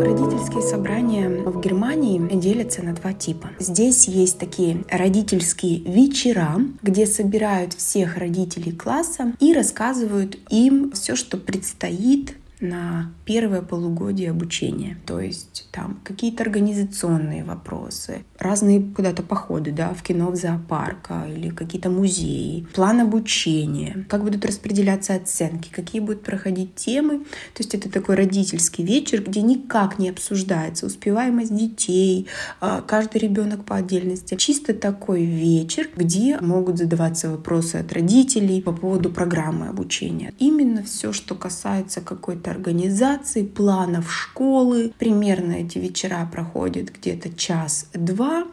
Родительские 0.00 0.62
собрания 0.62 1.28
в 1.28 1.60
Германии 1.60 2.18
делятся 2.34 2.82
на 2.82 2.94
два 2.94 3.12
типа. 3.12 3.50
Здесь 3.58 4.08
есть 4.08 4.38
такие 4.38 4.82
родительские 4.90 5.80
вечера, 5.80 6.56
где 6.80 7.04
собирают 7.04 7.74
всех 7.74 8.16
родителей 8.16 8.72
класса 8.72 9.34
и 9.40 9.52
рассказывают 9.52 10.38
им 10.48 10.92
все, 10.92 11.16
что 11.16 11.36
предстоит 11.36 12.34
на 12.60 13.12
первое 13.24 13.62
полугодие 13.62 14.30
обучения. 14.30 14.98
То 15.06 15.20
есть 15.20 15.68
там 15.72 16.00
какие-то 16.04 16.42
организационные 16.42 17.44
вопросы, 17.44 18.24
разные 18.38 18.80
куда-то 18.80 19.22
походы, 19.22 19.72
да, 19.72 19.94
в 19.94 20.02
кино, 20.02 20.30
в 20.30 20.36
зоопарк 20.36 21.06
а, 21.08 21.26
или 21.26 21.50
какие-то 21.50 21.90
музеи, 21.90 22.66
план 22.74 23.00
обучения, 23.00 24.04
как 24.08 24.24
будут 24.24 24.44
распределяться 24.44 25.14
оценки, 25.14 25.70
какие 25.70 26.00
будут 26.00 26.22
проходить 26.22 26.74
темы. 26.74 27.20
То 27.54 27.62
есть 27.62 27.74
это 27.74 27.90
такой 27.90 28.16
родительский 28.16 28.84
вечер, 28.84 29.22
где 29.22 29.42
никак 29.42 29.98
не 29.98 30.10
обсуждается 30.10 30.86
успеваемость 30.86 31.56
детей, 31.56 32.28
а, 32.60 32.82
каждый 32.82 33.18
ребенок 33.18 33.64
по 33.64 33.76
отдельности. 33.76 34.36
Чисто 34.36 34.74
такой 34.74 35.24
вечер, 35.24 35.88
где 35.96 36.38
могут 36.40 36.78
задаваться 36.78 37.30
вопросы 37.30 37.76
от 37.76 37.92
родителей 37.92 38.60
по 38.60 38.72
поводу 38.72 39.10
программы 39.10 39.68
обучения. 39.68 40.34
Именно 40.38 40.82
все, 40.82 41.12
что 41.12 41.34
касается 41.34 42.00
какой-то 42.00 42.49
организации, 42.50 43.44
планов 43.44 44.12
школы. 44.12 44.92
Примерно 44.98 45.52
эти 45.52 45.78
вечера 45.78 46.28
проходят 46.30 46.90
где-то 46.90 47.32
час-два. 47.32 48.44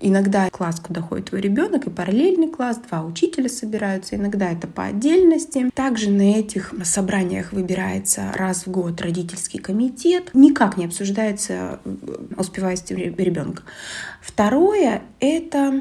Иногда 0.00 0.50
класс, 0.50 0.80
куда 0.80 1.00
ходит 1.00 1.30
твой 1.30 1.40
ребенок, 1.40 1.86
и 1.86 1.90
параллельный 1.90 2.48
класс, 2.48 2.78
два 2.88 3.02
учителя 3.04 3.48
собираются, 3.48 4.16
иногда 4.16 4.50
это 4.50 4.66
по 4.66 4.84
отдельности. 4.84 5.70
Также 5.74 6.10
на 6.10 6.38
этих 6.38 6.74
собраниях 6.82 7.52
выбирается 7.52 8.32
раз 8.34 8.66
в 8.66 8.70
год 8.70 9.00
родительский 9.00 9.60
комитет. 9.60 10.30
Никак 10.34 10.76
не 10.76 10.84
обсуждается 10.84 11.80
э, 11.84 11.96
успеваемость 12.36 12.90
ребенка. 12.90 13.62
Второе— 14.20 15.02
это 15.20 15.80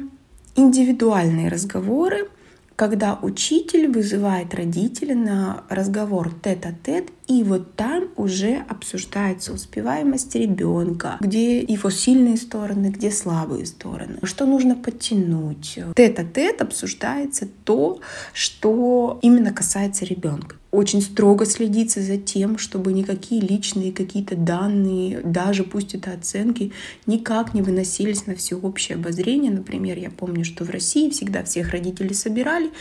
индивидуальные 0.55 1.49
разговоры, 1.49 2.29
когда 2.75 3.19
учитель 3.21 3.87
вызывает 3.87 4.53
родителя 4.53 5.15
на 5.15 5.63
разговор 5.69 6.31
тет-а-тет, 6.43 7.09
и 7.27 7.43
вот 7.43 7.75
там 7.75 8.09
уже 8.15 8.63
обсуждается 8.67 9.53
успеваемость 9.53 10.35
ребенка, 10.35 11.17
где 11.19 11.61
его 11.61 11.89
сильные 11.89 12.37
стороны, 12.37 12.87
где 12.87 13.11
слабые 13.11 13.65
стороны, 13.65 14.19
что 14.23 14.45
нужно 14.45 14.75
подтянуть. 14.75 15.79
Тет-а-тет 15.95 16.61
обсуждается 16.61 17.47
то, 17.63 17.99
что 18.33 19.19
именно 19.21 19.53
касается 19.53 20.05
ребенка 20.05 20.57
очень 20.73 21.03
строго 21.03 21.45
следится 21.45 22.01
за 22.01 22.17
тем, 22.17 22.57
чтобы 22.57 22.93
никакие 22.93 23.39
личные 23.39 23.91
какие-то 23.93 24.35
данные, 24.35 25.21
даже 25.23 25.63
пусть 25.63 25.93
это 25.93 26.11
оценки, 26.11 26.71
никак 27.05 27.53
не 27.53 27.61
выносились 27.61 28.25
на 28.25 28.35
всеобщее 28.35 28.95
обозрение. 28.95 29.51
Например, 29.51 29.95
я 29.99 30.09
помню, 30.09 30.43
что 30.43 30.65
в 30.65 30.71
России 30.71 31.11
всегда 31.11 31.43
всех 31.43 31.69
родителей 31.69 32.15
собирали 32.15 32.71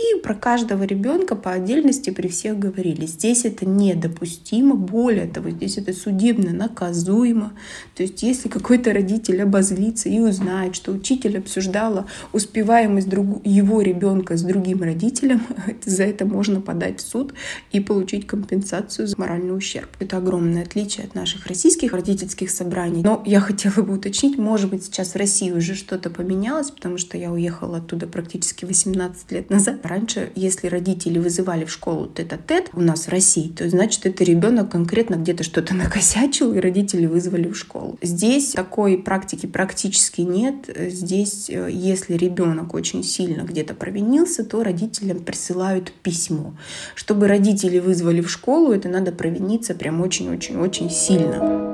и 0.00 0.20
про 0.20 0.34
каждого 0.34 0.84
ребенка 0.84 1.34
по 1.34 1.52
отдельности 1.52 2.10
при 2.10 2.28
всех 2.28 2.58
говорили. 2.58 3.04
Здесь 3.06 3.44
это 3.44 3.66
недопустимо, 3.66 4.74
более 4.74 5.26
того, 5.26 5.50
здесь 5.50 5.76
это 5.76 5.92
судебно 5.92 6.52
наказуемо. 6.52 7.52
То 7.96 8.02
есть 8.02 8.22
если 8.22 8.48
какой-то 8.48 8.92
родитель 8.92 9.42
обозлится 9.42 10.08
и 10.08 10.20
узнает, 10.20 10.74
что 10.76 10.92
учитель 10.92 11.38
обсуждала 11.38 12.06
успеваемость 12.32 13.08
друг... 13.08 13.44
его 13.44 13.82
ребенка 13.82 14.36
с 14.36 14.42
другим 14.42 14.82
родителем, 14.82 15.42
за 15.84 16.04
это 16.04 16.24
можно 16.24 16.60
подать 16.60 17.00
в 17.00 17.06
суд 17.06 17.34
и 17.72 17.80
получить 17.80 18.26
компенсацию 18.26 19.06
за 19.06 19.18
моральный 19.18 19.56
ущерб. 19.56 19.88
Это 19.98 20.16
огромное 20.16 20.62
отличие 20.62 21.06
от 21.06 21.14
наших 21.14 21.46
российских 21.46 21.92
родительских 21.92 22.50
собраний. 22.50 23.02
Но 23.02 23.22
я 23.26 23.40
хотела 23.40 23.82
бы 23.82 23.94
уточнить, 23.94 24.38
может 24.38 24.70
быть, 24.70 24.84
сейчас 24.84 25.14
в 25.14 25.16
России 25.16 25.50
уже 25.50 25.74
что-то 25.74 26.10
поменялось, 26.10 26.70
потому 26.70 26.98
что 26.98 27.16
я 27.16 27.30
уехала 27.30 27.78
оттуда 27.78 28.06
практически 28.06 28.64
18 28.64 29.32
лет 29.32 29.50
назад. 29.50 29.84
Раньше, 29.84 30.30
если 30.34 30.66
родители 30.68 31.18
вызывали 31.18 31.64
в 31.64 31.70
школу 31.70 32.06
тет-а-тет 32.06 32.70
у 32.72 32.80
нас 32.80 33.06
в 33.06 33.08
России, 33.08 33.48
то 33.48 33.68
значит, 33.68 34.06
это 34.06 34.24
ребенок 34.24 34.70
конкретно 34.70 35.16
где-то 35.16 35.44
что-то 35.44 35.74
накосячил, 35.80 36.52
и 36.52 36.58
родители 36.58 37.06
вызвали 37.06 37.48
в 37.48 37.56
школу. 37.56 37.98
Здесь 38.02 38.52
такой 38.52 38.98
практики 38.98 39.46
практически 39.46 40.22
нет. 40.22 40.70
Здесь, 40.76 41.48
э, 41.48 41.68
если 41.70 42.14
ребенок 42.14 42.74
очень 42.74 43.02
сильно 43.02 43.42
где-то 43.42 43.74
провинился, 43.74 44.44
то 44.44 44.62
родителям 44.62 45.20
присылают 45.20 45.92
письмо. 46.02 46.54
Чтобы 46.94 47.28
родители 47.30 47.78
вызвали 47.78 48.20
в 48.20 48.28
школу, 48.28 48.72
это 48.72 48.88
надо 48.88 49.12
провиниться 49.12 49.74
прям 49.74 50.00
очень-очень-очень 50.00 50.90
сильно. 50.90 51.69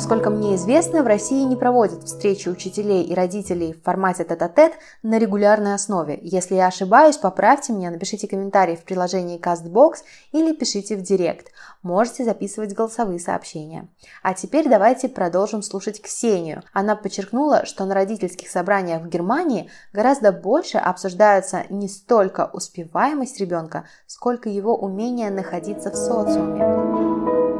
Насколько 0.00 0.30
мне 0.30 0.54
известно, 0.54 1.02
в 1.02 1.06
России 1.06 1.44
не 1.44 1.56
проводят 1.56 2.04
встречи 2.04 2.48
учителей 2.48 3.04
и 3.04 3.14
родителей 3.14 3.74
в 3.74 3.82
формате 3.82 4.24
тет-а-тет 4.24 4.72
на 5.02 5.18
регулярной 5.18 5.74
основе. 5.74 6.18
Если 6.22 6.54
я 6.54 6.68
ошибаюсь, 6.68 7.18
поправьте 7.18 7.74
меня, 7.74 7.90
напишите 7.90 8.26
комментарий 8.26 8.76
в 8.76 8.84
приложении 8.84 9.38
CastBox 9.38 9.96
или 10.32 10.54
пишите 10.54 10.96
в 10.96 11.02
директ. 11.02 11.48
Можете 11.82 12.24
записывать 12.24 12.72
голосовые 12.72 13.20
сообщения. 13.20 13.88
А 14.22 14.32
теперь 14.32 14.70
давайте 14.70 15.10
продолжим 15.10 15.60
слушать 15.60 16.00
Ксению. 16.00 16.62
Она 16.72 16.96
подчеркнула, 16.96 17.66
что 17.66 17.84
на 17.84 17.94
родительских 17.94 18.48
собраниях 18.48 19.02
в 19.02 19.08
Германии 19.08 19.68
гораздо 19.92 20.32
больше 20.32 20.78
обсуждаются 20.78 21.64
не 21.68 21.88
столько 21.88 22.48
успеваемость 22.50 23.38
ребенка, 23.38 23.84
сколько 24.06 24.48
его 24.48 24.74
умение 24.74 25.28
находиться 25.28 25.90
в 25.90 25.94
социуме. 25.94 27.59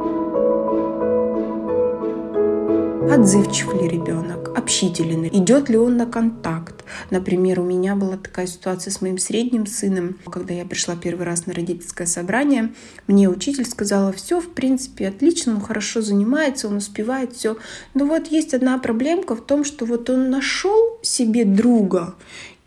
Отзывчив 3.09 3.73
ли 3.81 3.87
ребенок, 3.87 4.55
общителен, 4.55 5.25
идет 5.25 5.69
ли 5.69 5.77
он 5.77 5.97
на 5.97 6.05
контакт. 6.05 6.85
Например, 7.09 7.59
у 7.59 7.63
меня 7.63 7.95
была 7.95 8.15
такая 8.15 8.45
ситуация 8.45 8.91
с 8.91 9.01
моим 9.01 9.17
средним 9.17 9.65
сыном. 9.65 10.17
Когда 10.31 10.53
я 10.53 10.65
пришла 10.65 10.95
первый 10.95 11.25
раз 11.25 11.47
на 11.47 11.53
родительское 11.53 12.05
собрание, 12.05 12.73
мне 13.07 13.27
учитель 13.27 13.65
сказала, 13.65 14.13
все, 14.13 14.39
в 14.39 14.49
принципе, 14.49 15.07
отлично, 15.07 15.55
он 15.55 15.61
хорошо 15.61 16.01
занимается, 16.01 16.67
он 16.67 16.77
успевает 16.77 17.33
все. 17.33 17.57
Но 17.93 18.05
вот 18.05 18.27
есть 18.27 18.53
одна 18.53 18.77
проблемка 18.77 19.35
в 19.35 19.41
том, 19.41 19.63
что 19.63 19.85
вот 19.85 20.09
он 20.09 20.29
нашел 20.29 20.99
себе 21.01 21.43
друга, 21.43 22.15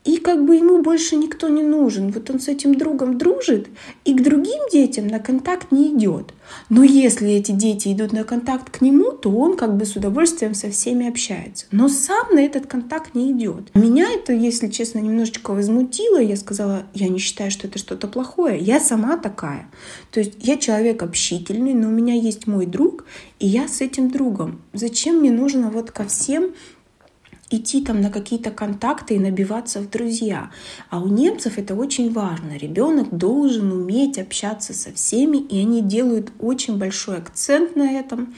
и 0.04 0.18
как 0.18 0.44
бы 0.44 0.56
ему 0.56 0.82
больше 0.82 1.16
никто 1.16 1.48
не 1.48 1.62
нужен. 1.62 2.10
Вот 2.10 2.28
он 2.30 2.38
с 2.38 2.48
этим 2.48 2.74
другом 2.74 3.16
дружит, 3.16 3.68
и 4.04 4.14
к 4.14 4.22
другим 4.22 4.60
детям 4.70 5.06
на 5.06 5.18
контакт 5.18 5.72
не 5.72 5.96
идет. 5.96 6.34
Но 6.68 6.84
если 6.84 7.30
эти 7.30 7.52
дети 7.52 7.92
идут 7.92 8.12
на 8.12 8.24
контакт 8.24 8.70
к 8.70 8.82
нему, 8.82 9.12
то 9.12 9.30
он 9.30 9.56
как 9.56 9.76
бы 9.76 9.86
с 9.86 9.96
удовольствием 9.96 10.54
со 10.54 10.70
всеми 10.70 11.08
общается. 11.08 11.64
Но 11.70 11.88
сам 11.88 12.34
на 12.34 12.40
этот 12.40 12.66
контакт 12.66 13.14
не 13.14 13.32
идет. 13.32 13.74
Меня 13.74 14.06
это, 14.12 14.34
если 14.34 14.68
честно, 14.68 14.98
немножечко 14.98 15.52
возмутило. 15.52 16.20
Я 16.20 16.36
сказала, 16.36 16.82
я 16.92 17.08
не 17.08 17.18
считаю, 17.18 17.50
что 17.50 17.66
это 17.66 17.78
что-то 17.78 18.06
плохое. 18.06 18.58
Я 18.58 18.80
сама 18.80 19.16
такая. 19.16 19.70
То 20.10 20.20
есть 20.20 20.34
я 20.40 20.58
человек 20.58 21.02
общительный, 21.02 21.72
но 21.72 21.88
у 21.88 21.92
меня 21.92 22.14
есть 22.14 22.46
мой 22.46 22.66
друг, 22.66 23.06
и 23.38 23.46
я 23.46 23.68
с 23.68 23.80
этим 23.80 24.10
другом. 24.10 24.60
Зачем 24.74 25.16
мне 25.16 25.30
нужно 25.30 25.70
вот 25.70 25.90
ко 25.90 26.04
всем 26.04 26.52
идти 27.50 27.84
там 27.84 28.00
на 28.00 28.10
какие-то 28.10 28.50
контакты 28.50 29.14
и 29.14 29.18
набиваться 29.18 29.80
в 29.80 29.90
друзья. 29.90 30.50
А 30.90 31.00
у 31.00 31.08
немцев 31.08 31.58
это 31.58 31.74
очень 31.74 32.12
важно. 32.12 32.56
Ребенок 32.56 33.16
должен 33.16 33.72
уметь 33.72 34.18
общаться 34.18 34.72
со 34.72 34.92
всеми, 34.92 35.38
и 35.38 35.60
они 35.60 35.82
делают 35.82 36.32
очень 36.38 36.78
большой 36.78 37.18
акцент 37.18 37.76
на 37.76 37.92
этом. 37.92 38.34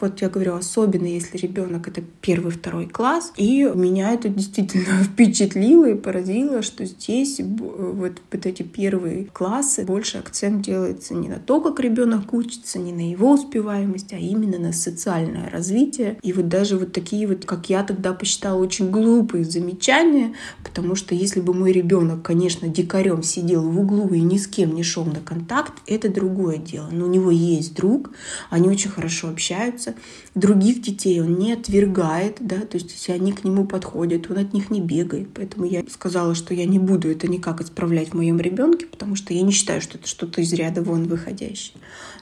Вот 0.00 0.20
я 0.20 0.28
говорю, 0.28 0.54
особенно 0.54 1.06
если 1.06 1.38
ребенок 1.38 1.88
это 1.88 2.02
первый, 2.20 2.52
второй 2.52 2.86
класс. 2.86 3.32
И 3.36 3.62
меня 3.74 4.12
это 4.12 4.28
действительно 4.28 5.02
впечатлило 5.04 5.90
и 5.90 5.94
поразило, 5.94 6.62
что 6.62 6.84
здесь 6.84 7.40
вот, 7.40 8.20
вот 8.30 8.46
эти 8.46 8.62
первые 8.62 9.24
классы 9.26 9.84
больше 9.84 10.18
акцент 10.18 10.62
делается 10.62 11.14
не 11.14 11.28
на 11.28 11.38
то, 11.38 11.60
как 11.60 11.80
ребенок 11.80 12.32
учится, 12.32 12.78
не 12.78 12.92
на 12.92 13.10
его 13.10 13.32
успеваемость, 13.32 14.12
а 14.12 14.18
именно 14.18 14.58
на 14.58 14.72
социальное 14.72 15.50
развитие. 15.50 16.18
И 16.22 16.32
вот 16.32 16.48
даже 16.48 16.76
вот 16.76 16.92
такие 16.92 17.26
вот, 17.26 17.44
как 17.44 17.68
я 17.70 17.82
тогда 17.82 18.12
посчитала, 18.12 18.58
очень 18.60 18.90
глупые 18.90 19.44
замечания, 19.44 20.34
потому 20.62 20.94
что 20.94 21.14
если 21.14 21.40
бы 21.40 21.54
мой 21.54 21.72
ребенок, 21.72 22.22
конечно, 22.22 22.68
дикарем 22.68 23.22
сидел 23.22 23.62
в 23.62 23.78
углу 23.78 24.08
и 24.08 24.20
ни 24.20 24.38
с 24.38 24.46
кем 24.46 24.74
не 24.74 24.82
шел 24.82 25.04
на 25.04 25.20
контакт, 25.20 25.72
это 25.86 26.08
другое 26.08 26.58
дело. 26.58 26.88
Но 26.90 27.06
у 27.06 27.08
него 27.08 27.30
есть 27.30 27.74
друг, 27.74 28.10
они 28.50 28.68
очень 28.68 28.90
хорошо 28.90 29.28
общаются, 29.28 29.85
общается. 29.86 29.94
Других 30.34 30.82
детей 30.82 31.20
он 31.20 31.38
не 31.38 31.52
отвергает, 31.52 32.38
да, 32.40 32.60
то 32.60 32.76
есть 32.76 32.92
если 32.92 33.12
они 33.12 33.32
к 33.32 33.44
нему 33.44 33.66
подходят, 33.66 34.30
он 34.30 34.38
от 34.38 34.52
них 34.52 34.70
не 34.70 34.80
бегает. 34.80 35.28
Поэтому 35.34 35.66
я 35.66 35.84
сказала, 35.88 36.34
что 36.34 36.54
я 36.54 36.64
не 36.66 36.78
буду 36.78 37.10
это 37.10 37.28
никак 37.28 37.60
исправлять 37.60 38.10
в 38.10 38.14
моем 38.14 38.38
ребенке, 38.38 38.86
потому 38.86 39.16
что 39.16 39.32
я 39.32 39.42
не 39.42 39.52
считаю, 39.52 39.80
что 39.80 39.98
это 39.98 40.06
что-то 40.06 40.40
из 40.40 40.52
ряда 40.52 40.82
вон 40.82 41.04
выходящее. 41.04 41.78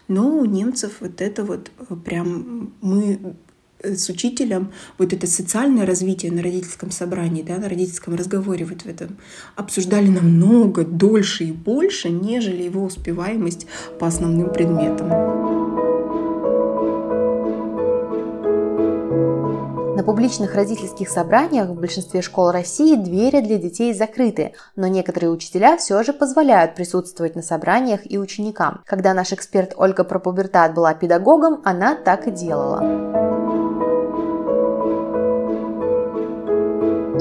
Но 0.08 0.38
у 0.38 0.44
немцев 0.44 0.96
вот 1.00 1.20
это 1.20 1.44
вот 1.44 1.70
э, 1.78 1.96
прям 1.96 2.72
мы 2.82 3.18
э, 3.80 3.96
с 3.96 4.08
учителем 4.10 4.70
вот 4.98 5.12
это 5.12 5.26
социальное 5.26 5.86
развитие 5.86 6.30
на 6.30 6.42
родительском 6.42 6.90
собрании, 6.90 7.42
да, 7.42 7.56
на 7.56 7.68
родительском 7.68 8.14
разговоре 8.14 8.66
вот 8.66 8.82
в 8.82 8.86
этом 8.86 9.16
обсуждали 9.56 10.08
намного 10.08 10.84
дольше 10.84 11.44
и 11.44 11.52
больше, 11.52 12.10
нежели 12.10 12.64
его 12.64 12.84
успеваемость 12.84 13.66
по 13.98 14.06
основным 14.06 14.52
предметам. 14.52 15.63
Публичных 20.04 20.54
родительских 20.54 21.08
собраниях 21.08 21.68
в 21.68 21.74
большинстве 21.74 22.20
школ 22.22 22.50
России 22.50 22.94
двери 22.96 23.40
для 23.40 23.56
детей 23.56 23.94
закрыты, 23.94 24.52
но 24.76 24.86
некоторые 24.86 25.30
учителя 25.30 25.76
все 25.76 26.02
же 26.02 26.12
позволяют 26.12 26.74
присутствовать 26.74 27.36
на 27.36 27.42
собраниях 27.42 28.00
и 28.04 28.18
ученикам. 28.18 28.82
Когда 28.84 29.14
наш 29.14 29.32
эксперт 29.32 29.72
Ольга 29.76 30.04
про 30.04 30.18
пубертат 30.18 30.74
была 30.74 30.94
педагогом, 30.94 31.62
она 31.64 31.94
так 31.94 32.28
и 32.28 32.30
делала. 32.30 33.53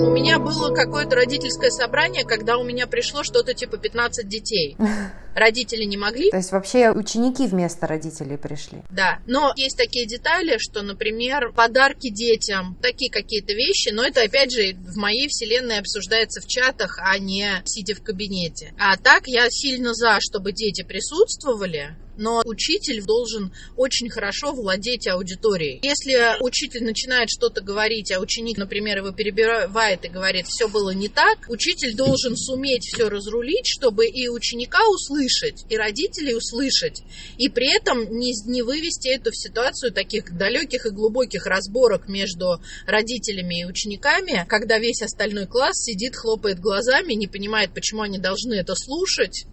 У 0.03 0.09
меня 0.09 0.37
было 0.37 0.75
какое-то 0.75 1.15
родительское 1.15 1.69
собрание, 1.69 2.25
когда 2.25 2.57
у 2.57 2.63
меня 2.65 2.87
пришло 2.87 3.23
что-то 3.23 3.53
типа 3.53 3.77
15 3.77 4.27
детей. 4.27 4.75
Родители 5.33 5.85
не 5.85 5.95
могли. 5.95 6.29
То 6.29 6.37
есть 6.37 6.51
вообще 6.51 6.91
ученики 6.91 7.47
вместо 7.47 7.87
родителей 7.87 8.37
пришли. 8.37 8.79
Да, 8.91 9.19
но 9.25 9.53
есть 9.55 9.77
такие 9.77 10.05
детали, 10.05 10.57
что, 10.59 10.81
например, 10.81 11.53
подарки 11.53 12.11
детям, 12.11 12.77
такие 12.81 13.09
какие-то 13.09 13.53
вещи, 13.53 13.89
но 13.93 14.03
это, 14.03 14.21
опять 14.21 14.51
же, 14.51 14.75
в 14.75 14.97
моей 14.97 15.29
вселенной 15.29 15.79
обсуждается 15.79 16.41
в 16.41 16.47
чатах, 16.47 16.99
а 17.01 17.17
не 17.17 17.61
сидя 17.63 17.95
в 17.95 18.03
кабинете. 18.03 18.73
А 18.77 18.97
так 18.97 19.23
я 19.27 19.47
сильно 19.49 19.93
за, 19.93 20.19
чтобы 20.19 20.51
дети 20.51 20.83
присутствовали, 20.83 21.95
но 22.17 22.41
учитель 22.45 23.03
должен 23.03 23.51
очень 23.75 24.09
хорошо 24.09 24.53
владеть 24.53 25.07
аудиторией. 25.07 25.79
Если 25.83 26.41
учитель 26.41 26.83
начинает 26.83 27.29
что-то 27.29 27.61
говорить, 27.61 28.11
а 28.11 28.19
ученик, 28.19 28.57
например, 28.57 28.97
его 28.97 29.11
перебивает 29.11 30.05
и 30.05 30.09
говорит, 30.09 30.47
все 30.47 30.67
было 30.67 30.91
не 30.91 31.09
так, 31.09 31.45
учитель 31.49 31.95
должен 31.95 32.35
суметь 32.35 32.83
все 32.83 33.09
разрулить, 33.09 33.65
чтобы 33.65 34.07
и 34.07 34.27
ученика 34.27 34.79
услышать, 34.89 35.65
и 35.69 35.77
родителей 35.77 36.35
услышать, 36.35 37.01
и 37.37 37.49
при 37.49 37.75
этом 37.75 38.17
не, 38.17 38.33
не 38.45 38.61
вывести 38.61 39.09
эту 39.09 39.31
в 39.31 39.37
ситуацию 39.37 39.91
таких 39.91 40.37
далеких 40.37 40.85
и 40.85 40.91
глубоких 40.91 41.45
разборок 41.45 42.07
между 42.07 42.61
родителями 42.85 43.61
и 43.61 43.65
учениками, 43.65 44.45
когда 44.47 44.77
весь 44.77 45.01
остальной 45.01 45.47
класс 45.47 45.75
сидит, 45.75 46.15
хлопает 46.15 46.59
глазами, 46.59 47.13
не 47.13 47.27
понимает, 47.27 47.73
почему 47.73 48.01
они 48.01 48.19
должны 48.19 48.53
это 48.53 48.75
слушать, 48.75 49.45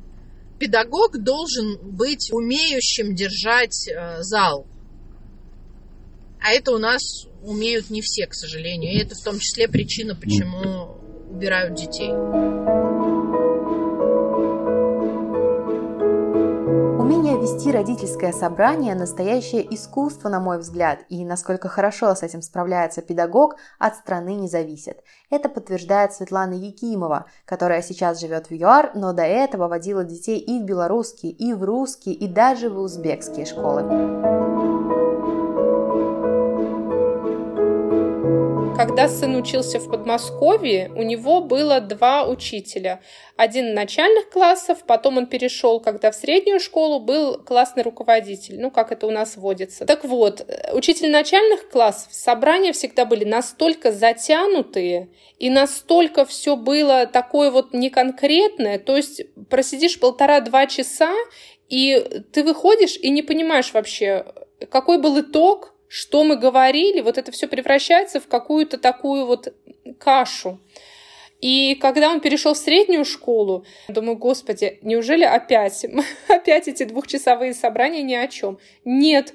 педагог 0.61 1.19
должен 1.19 1.79
быть 1.83 2.31
умеющим 2.31 3.15
держать 3.15 3.89
э, 3.89 4.23
зал. 4.23 4.67
А 6.41 6.53
это 6.53 6.73
у 6.73 6.79
нас 6.79 7.03
умеют 7.43 7.91
не 7.91 8.03
все, 8.03 8.27
к 8.27 8.35
сожалению. 8.35 8.93
И 8.93 8.99
это 8.99 9.15
в 9.15 9.25
том 9.25 9.39
числе 9.39 9.69
причина, 9.69 10.15
почему 10.15 10.97
убирают 11.31 11.75
детей. 11.75 12.11
Вести 17.41 17.73
родительское 17.73 18.33
собрание– 18.33 18.95
настоящее 18.97 19.67
искусство, 19.75 20.29
на 20.29 20.41
мой 20.41 20.59
взгляд, 20.59 21.01
и 21.09 21.25
насколько 21.25 21.69
хорошо 21.69 22.15
с 22.15 22.23
этим 22.23 22.43
справляется 22.43 23.01
педагог, 23.01 23.57
от 23.79 23.97
страны 23.97 24.35
не 24.35 24.49
зависит. 24.49 25.03
Это 25.31 25.49
подтверждает 25.49 26.13
Светлана 26.13 26.53
Якимова, 26.53 27.27
которая 27.47 27.81
сейчас 27.81 28.21
живет 28.21 28.51
в 28.51 28.55
ЮАР, 28.55 28.93
но 28.95 29.15
до 29.15 29.23
этого 29.23 29.69
водила 29.69 30.05
детей 30.05 30.39
и 30.39 30.61
в 30.61 30.65
белорусские, 30.65 31.33
и 31.33 31.55
в 31.55 31.65
русские, 31.65 32.15
и 32.15 32.29
даже 32.29 32.69
в 32.69 32.79
узбекские 32.79 33.47
школы. 33.47 34.80
Когда 38.81 39.09
сын 39.09 39.37
учился 39.37 39.79
в 39.79 39.91
Подмосковье, 39.91 40.91
у 40.97 41.03
него 41.03 41.43
было 41.43 41.83
два 41.83 42.27
учителя. 42.27 43.03
Один 43.37 43.75
начальных 43.75 44.31
классов, 44.31 44.85
потом 44.87 45.19
он 45.19 45.27
перешел, 45.27 45.81
когда 45.81 46.11
в 46.11 46.15
среднюю 46.15 46.61
школу, 46.61 46.99
был 46.99 47.37
классный 47.45 47.83
руководитель, 47.83 48.59
ну, 48.59 48.71
как 48.71 48.91
это 48.91 49.07
у 49.07 49.11
нас 49.11 49.37
водится. 49.37 49.85
Так 49.85 50.07
вот, 50.07 50.47
учитель 50.73 51.11
начальных 51.11 51.69
классов, 51.69 52.15
собрания 52.15 52.73
всегда 52.73 53.05
были 53.05 53.25
настолько 53.25 53.93
затянутые, 53.93 55.11
и 55.39 55.51
настолько 55.51 56.25
все 56.25 56.57
было 56.57 57.05
такое 57.05 57.51
вот 57.51 57.75
неконкретное, 57.75 58.79
то 58.79 58.97
есть 58.97 59.21
просидишь 59.51 60.01
полтора-два 60.01 60.67
часа, 60.67 61.13
и 61.69 62.23
ты 62.33 62.43
выходишь 62.45 62.97
и 62.97 63.11
не 63.11 63.21
понимаешь 63.21 63.75
вообще, 63.75 64.25
какой 64.71 64.97
был 65.03 65.21
итог, 65.21 65.75
что 65.91 66.23
мы 66.23 66.37
говорили, 66.37 67.01
вот 67.01 67.19
это 67.19 67.33
все 67.33 67.49
превращается 67.49 68.21
в 68.21 68.29
какую-то 68.29 68.79
такую 68.79 69.27
вот 69.27 69.53
кашу. 69.99 70.61
И 71.41 71.75
когда 71.75 72.11
он 72.11 72.21
перешел 72.21 72.55
в 72.55 72.59
среднюю 72.59 73.05
школу, 73.05 73.67
думаю, 73.89 74.17
господи, 74.17 74.79
неужели 74.83 75.25
опять, 75.25 75.85
опять 76.29 76.69
эти 76.69 76.85
двухчасовые 76.85 77.55
собрания 77.55 78.03
ни 78.03 78.15
о 78.15 78.29
чем? 78.29 78.61
Нет, 78.85 79.35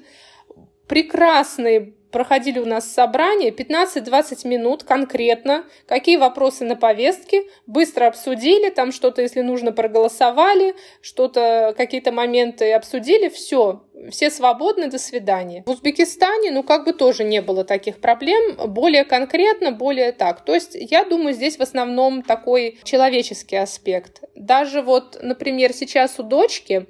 прекрасные 0.88 1.92
проходили 2.16 2.58
у 2.58 2.64
нас 2.64 2.90
собрания 2.90 3.50
15-20 3.50 4.48
минут 4.48 4.84
конкретно, 4.84 5.66
какие 5.86 6.16
вопросы 6.16 6.64
на 6.64 6.74
повестке, 6.74 7.42
быстро 7.66 8.06
обсудили, 8.06 8.70
там 8.70 8.90
что-то, 8.90 9.20
если 9.20 9.42
нужно, 9.42 9.70
проголосовали, 9.70 10.74
что-то, 11.02 11.74
какие-то 11.76 12.12
моменты 12.12 12.72
обсудили, 12.72 13.28
все, 13.28 13.82
все 14.08 14.30
свободны, 14.30 14.86
до 14.86 14.98
свидания. 14.98 15.62
В 15.66 15.70
Узбекистане, 15.70 16.52
ну, 16.52 16.62
как 16.62 16.86
бы 16.86 16.94
тоже 16.94 17.22
не 17.22 17.42
было 17.42 17.64
таких 17.64 18.00
проблем, 18.00 18.56
более 18.66 19.04
конкретно, 19.04 19.72
более 19.72 20.12
так. 20.12 20.42
То 20.42 20.54
есть, 20.54 20.74
я 20.74 21.04
думаю, 21.04 21.34
здесь 21.34 21.58
в 21.58 21.60
основном 21.60 22.22
такой 22.22 22.78
человеческий 22.82 23.56
аспект. 23.56 24.22
Даже 24.34 24.80
вот, 24.80 25.18
например, 25.20 25.74
сейчас 25.74 26.18
у 26.18 26.22
дочки 26.22 26.86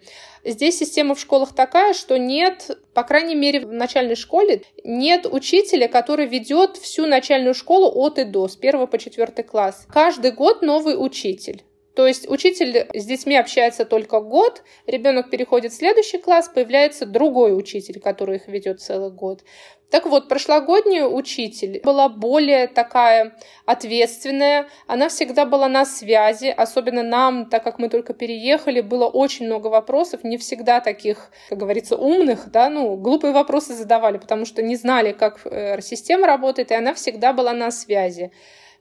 Здесь 0.46 0.78
система 0.78 1.16
в 1.16 1.20
школах 1.20 1.52
такая, 1.56 1.92
что 1.92 2.16
нет, 2.16 2.78
по 2.94 3.02
крайней 3.02 3.34
мере, 3.34 3.66
в 3.66 3.72
начальной 3.72 4.14
школе, 4.14 4.62
нет 4.84 5.26
учителя, 5.28 5.88
который 5.88 6.26
ведет 6.26 6.76
всю 6.76 7.06
начальную 7.06 7.52
школу 7.52 7.90
от 7.92 8.20
и 8.20 8.24
до, 8.24 8.46
с 8.46 8.54
первого 8.54 8.86
по 8.86 8.96
четвертый 8.96 9.42
класс. 9.42 9.86
Каждый 9.92 10.30
год 10.30 10.62
новый 10.62 10.94
учитель. 10.96 11.64
То 11.96 12.06
есть 12.06 12.28
учитель 12.28 12.86
с 12.92 13.06
детьми 13.06 13.36
общается 13.36 13.86
только 13.86 14.20
год, 14.20 14.62
ребенок 14.86 15.30
переходит 15.30 15.72
в 15.72 15.76
следующий 15.76 16.18
класс, 16.18 16.50
появляется 16.54 17.06
другой 17.06 17.58
учитель, 17.58 18.00
который 18.00 18.36
их 18.36 18.48
ведет 18.48 18.82
целый 18.82 19.10
год. 19.10 19.44
Так 19.90 20.04
вот, 20.04 20.28
прошлогодняя 20.28 21.06
учитель 21.06 21.80
была 21.82 22.10
более 22.10 22.66
такая 22.66 23.38
ответственная, 23.64 24.68
она 24.86 25.08
всегда 25.08 25.46
была 25.46 25.68
на 25.68 25.86
связи, 25.86 26.52
особенно 26.54 27.02
нам, 27.02 27.48
так 27.48 27.64
как 27.64 27.78
мы 27.78 27.88
только 27.88 28.12
переехали, 28.12 28.82
было 28.82 29.06
очень 29.06 29.46
много 29.46 29.68
вопросов, 29.68 30.22
не 30.22 30.36
всегда 30.36 30.80
таких, 30.80 31.30
как 31.48 31.56
говорится, 31.56 31.96
умных, 31.96 32.50
да, 32.50 32.68
ну, 32.68 32.96
глупые 32.96 33.32
вопросы 33.32 33.72
задавали, 33.72 34.18
потому 34.18 34.44
что 34.44 34.60
не 34.60 34.76
знали, 34.76 35.12
как 35.12 35.40
э, 35.46 35.80
система 35.80 36.26
работает, 36.26 36.72
и 36.72 36.74
она 36.74 36.92
всегда 36.92 37.32
была 37.32 37.54
на 37.54 37.70
связи, 37.70 38.32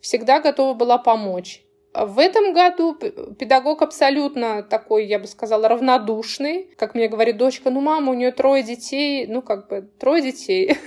всегда 0.01 0.41
готова 0.41 0.73
была 0.73 0.97
помочь. 0.97 1.64
В 1.97 2.19
этом 2.19 2.53
году 2.53 2.93
педагог 2.93 3.81
абсолютно 3.81 4.63
такой, 4.63 5.05
я 5.05 5.17
бы 5.17 5.27
сказала, 5.27 5.69
равнодушный. 5.69 6.69
Как 6.77 6.93
мне 6.93 7.07
говорит 7.07 7.37
дочка, 7.37 7.69
ну, 7.69 7.79
мама, 7.79 8.11
у 8.11 8.15
нее 8.15 8.31
трое 8.31 8.63
детей, 8.63 9.27
ну, 9.27 9.41
как 9.41 9.69
бы, 9.69 9.89
трое 9.97 10.21
детей. 10.21 10.77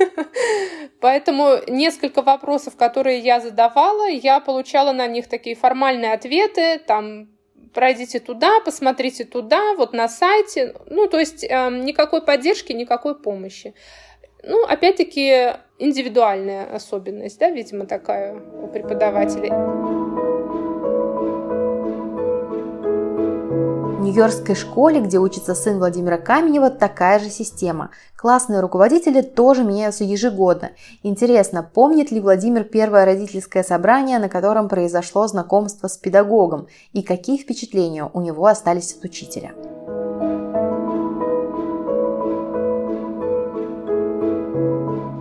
Поэтому 1.01 1.57
несколько 1.66 2.21
вопросов, 2.21 2.77
которые 2.77 3.21
я 3.21 3.40
задавала, 3.40 4.09
я 4.09 4.40
получала 4.40 4.92
на 4.92 5.07
них 5.07 5.29
такие 5.29 5.57
формальные 5.57 6.12
ответы, 6.12 6.79
там 6.79 7.29
пройдите 7.73 8.18
туда, 8.21 8.61
посмотрите 8.61 9.25
туда, 9.25 9.75
вот 9.77 9.94
на 9.94 10.09
сайте. 10.09 10.75
Ну, 10.87 11.07
то 11.09 11.18
есть 11.18 11.42
э, 11.42 11.71
никакой 11.71 12.23
поддержки, 12.23 12.73
никакой 12.73 13.18
помощи. 13.18 13.75
Ну, 14.42 14.64
опять-таки, 14.64 15.55
индивидуальная 15.79 16.75
особенность, 16.75 17.38
да, 17.38 17.51
видимо, 17.51 17.87
такая 17.87 18.35
у 18.35 18.68
преподавателей. 18.68 20.28
Нью-Йоркской 24.09 24.55
школе, 24.55 25.03
где 25.03 25.18
учится 25.18 25.55
сын 25.55 25.77
Владимира 25.77 26.16
Каменева, 26.16 26.71
такая 26.71 27.18
же 27.18 27.29
система. 27.29 27.90
Классные 28.16 28.61
руководители 28.61 29.21
тоже 29.21 29.64
меняются 29.64 30.03
ежегодно. 30.03 30.71
Интересно, 31.03 31.62
помнит 31.62 32.11
ли 32.11 32.18
Владимир 32.18 32.64
первое 32.64 33.05
родительское 33.05 33.62
собрание, 33.62 34.18
на 34.18 34.31
котором 34.31 34.71
произошло 34.71 35.27
знакомство 35.27 35.88
с 35.88 35.99
педагогом, 35.99 36.68
и 36.94 37.03
какие 37.03 37.37
впечатления 37.37 38.09
у 38.11 38.23
него 38.23 38.47
остались 38.47 38.94
от 38.94 39.05
учителя? 39.05 39.53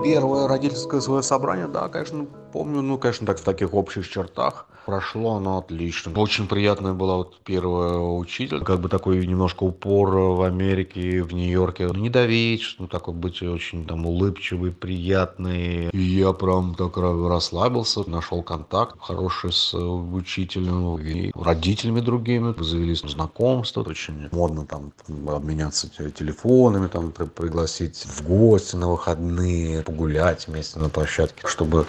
Первое 0.01 0.47
родительское 0.47 1.01
свое 1.01 1.23
собрание, 1.23 1.67
да, 1.67 1.89
конечно, 1.89 2.25
помню, 2.51 2.81
ну, 2.81 2.97
конечно, 2.97 3.27
так 3.27 3.39
в 3.39 3.43
таких 3.43 3.73
общих 3.73 4.09
чертах. 4.09 4.67
Прошло 4.87 5.35
оно 5.35 5.57
отлично. 5.57 6.13
Очень 6.15 6.47
приятная 6.47 6.93
была 6.93 7.17
вот 7.17 7.41
первая 7.43 7.97
учитель. 7.97 8.63
Как 8.63 8.79
бы 8.79 8.87
такой 8.87 9.27
немножко 9.27 9.63
упор 9.63 10.15
в 10.15 10.41
Америке, 10.43 11.23
в 11.23 11.33
Нью-Йорке. 11.33 11.87
Ну, 11.87 11.95
не 11.95 12.09
давить, 12.09 12.77
ну, 12.79 12.87
такой 12.87 13.13
быть 13.13 13.41
очень 13.41 13.85
там 13.85 14.05
улыбчивый, 14.05 14.71
приятный. 14.71 15.89
И 15.89 15.99
я 15.99 16.31
прям 16.31 16.73
так 16.73 16.95
расслабился, 16.95 18.09
нашел 18.09 18.41
контакт 18.43 18.95
хороший 19.01 19.51
с 19.51 19.73
учителем 19.77 20.97
и 20.99 21.33
родителями 21.35 21.99
другими. 21.99 22.55
Завелись 22.57 23.01
знакомства. 23.01 23.81
Очень 23.81 24.29
модно 24.31 24.65
там 24.65 24.93
обменяться 25.27 25.89
телефонами, 25.89 26.87
там 26.87 27.11
пригласить 27.11 28.05
в 28.05 28.25
гости 28.25 28.77
на 28.77 28.89
выходные, 28.89 29.83
погулять 29.83 30.47
вместе 30.47 30.79
на 30.79 30.87
площадке, 30.87 31.45
чтобы 31.45 31.85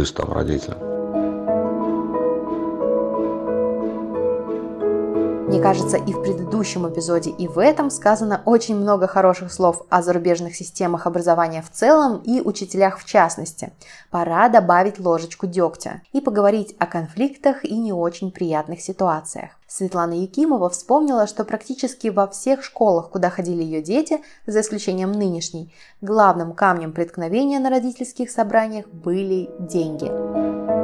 подружились 0.00 0.12
там 0.12 0.32
родители. 0.32 0.99
Мне 5.50 5.60
кажется, 5.60 5.96
и 5.96 6.12
в 6.12 6.22
предыдущем 6.22 6.88
эпизоде, 6.88 7.30
и 7.30 7.48
в 7.48 7.58
этом 7.58 7.90
сказано 7.90 8.40
очень 8.44 8.76
много 8.76 9.08
хороших 9.08 9.52
слов 9.52 9.82
о 9.90 10.00
зарубежных 10.00 10.54
системах 10.54 11.08
образования 11.08 11.60
в 11.60 11.68
целом 11.72 12.18
и 12.24 12.40
учителях 12.40 13.00
в 13.00 13.04
частности. 13.04 13.72
Пора 14.12 14.48
добавить 14.48 15.00
ложечку 15.00 15.48
дегтя 15.48 16.02
и 16.12 16.20
поговорить 16.20 16.76
о 16.78 16.86
конфликтах 16.86 17.64
и 17.64 17.76
не 17.76 17.92
очень 17.92 18.30
приятных 18.30 18.80
ситуациях. 18.80 19.50
Светлана 19.66 20.12
Якимова 20.12 20.70
вспомнила, 20.70 21.26
что 21.26 21.44
практически 21.44 22.06
во 22.06 22.28
всех 22.28 22.62
школах, 22.62 23.10
куда 23.10 23.28
ходили 23.28 23.64
ее 23.64 23.82
дети, 23.82 24.20
за 24.46 24.60
исключением 24.60 25.10
нынешней, 25.10 25.74
главным 26.00 26.52
камнем 26.52 26.92
преткновения 26.92 27.58
на 27.58 27.70
родительских 27.70 28.30
собраниях 28.30 28.86
были 28.86 29.50
деньги. 29.58 30.79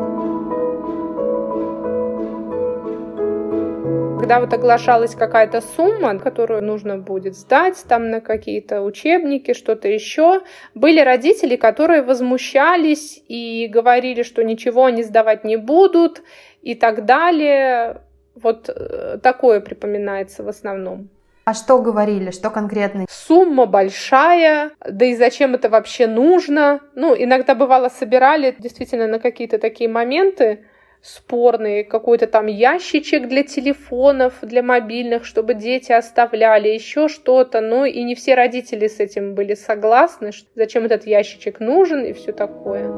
Когда 4.26 4.40
вот 4.40 4.52
оглашалась 4.52 5.14
какая-то 5.14 5.60
сумма, 5.60 6.18
которую 6.18 6.60
нужно 6.60 6.98
будет 6.98 7.36
сдать 7.36 7.84
там 7.88 8.10
на 8.10 8.20
какие-то 8.20 8.82
учебники, 8.82 9.54
что-то 9.54 9.86
еще, 9.86 10.40
были 10.74 10.98
родители, 10.98 11.54
которые 11.54 12.02
возмущались 12.02 13.22
и 13.28 13.68
говорили, 13.72 14.24
что 14.24 14.42
ничего 14.42 14.86
они 14.86 15.04
сдавать 15.04 15.44
не 15.44 15.54
будут 15.54 16.24
и 16.60 16.74
так 16.74 17.04
далее. 17.04 18.02
Вот 18.34 18.68
э, 18.68 19.18
такое 19.22 19.60
припоминается 19.60 20.42
в 20.42 20.48
основном. 20.48 21.08
А 21.44 21.54
что 21.54 21.78
говорили, 21.80 22.32
что 22.32 22.50
конкретно? 22.50 23.06
Сумма 23.08 23.66
большая, 23.66 24.72
да 24.84 25.06
и 25.06 25.14
зачем 25.14 25.54
это 25.54 25.68
вообще 25.68 26.08
нужно? 26.08 26.80
Ну, 26.96 27.14
иногда 27.16 27.54
бывало 27.54 27.88
собирали 27.90 28.56
действительно 28.58 29.06
на 29.06 29.20
какие-то 29.20 29.58
такие 29.60 29.88
моменты, 29.88 30.64
спорный, 31.06 31.84
какой-то 31.84 32.26
там 32.26 32.46
ящичек 32.46 33.28
для 33.28 33.44
телефонов, 33.44 34.34
для 34.42 34.62
мобильных, 34.62 35.24
чтобы 35.24 35.54
дети 35.54 35.92
оставляли, 35.92 36.68
еще 36.68 37.08
что-то. 37.08 37.60
Ну 37.60 37.84
и 37.84 38.02
не 38.02 38.14
все 38.14 38.34
родители 38.34 38.88
с 38.88 38.98
этим 38.98 39.34
были 39.34 39.54
согласны, 39.54 40.32
что 40.32 40.48
зачем 40.56 40.84
этот 40.84 41.06
ящичек 41.06 41.60
нужен 41.60 42.04
и 42.04 42.12
все 42.12 42.32
такое. 42.32 42.88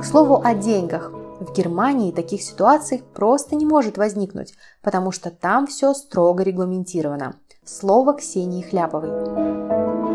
К 0.00 0.04
слову 0.04 0.40
о 0.42 0.54
деньгах. 0.54 1.12
В 1.40 1.54
Германии 1.56 2.12
таких 2.12 2.42
ситуаций 2.42 3.02
просто 3.14 3.54
не 3.56 3.64
может 3.64 3.96
возникнуть, 3.98 4.54
потому 4.82 5.10
что 5.10 5.30
там 5.30 5.66
все 5.66 5.94
строго 5.94 6.42
регламентировано. 6.42 7.36
Слово 7.64 8.14
Ксении 8.14 8.62
Хляповой. 8.62 10.09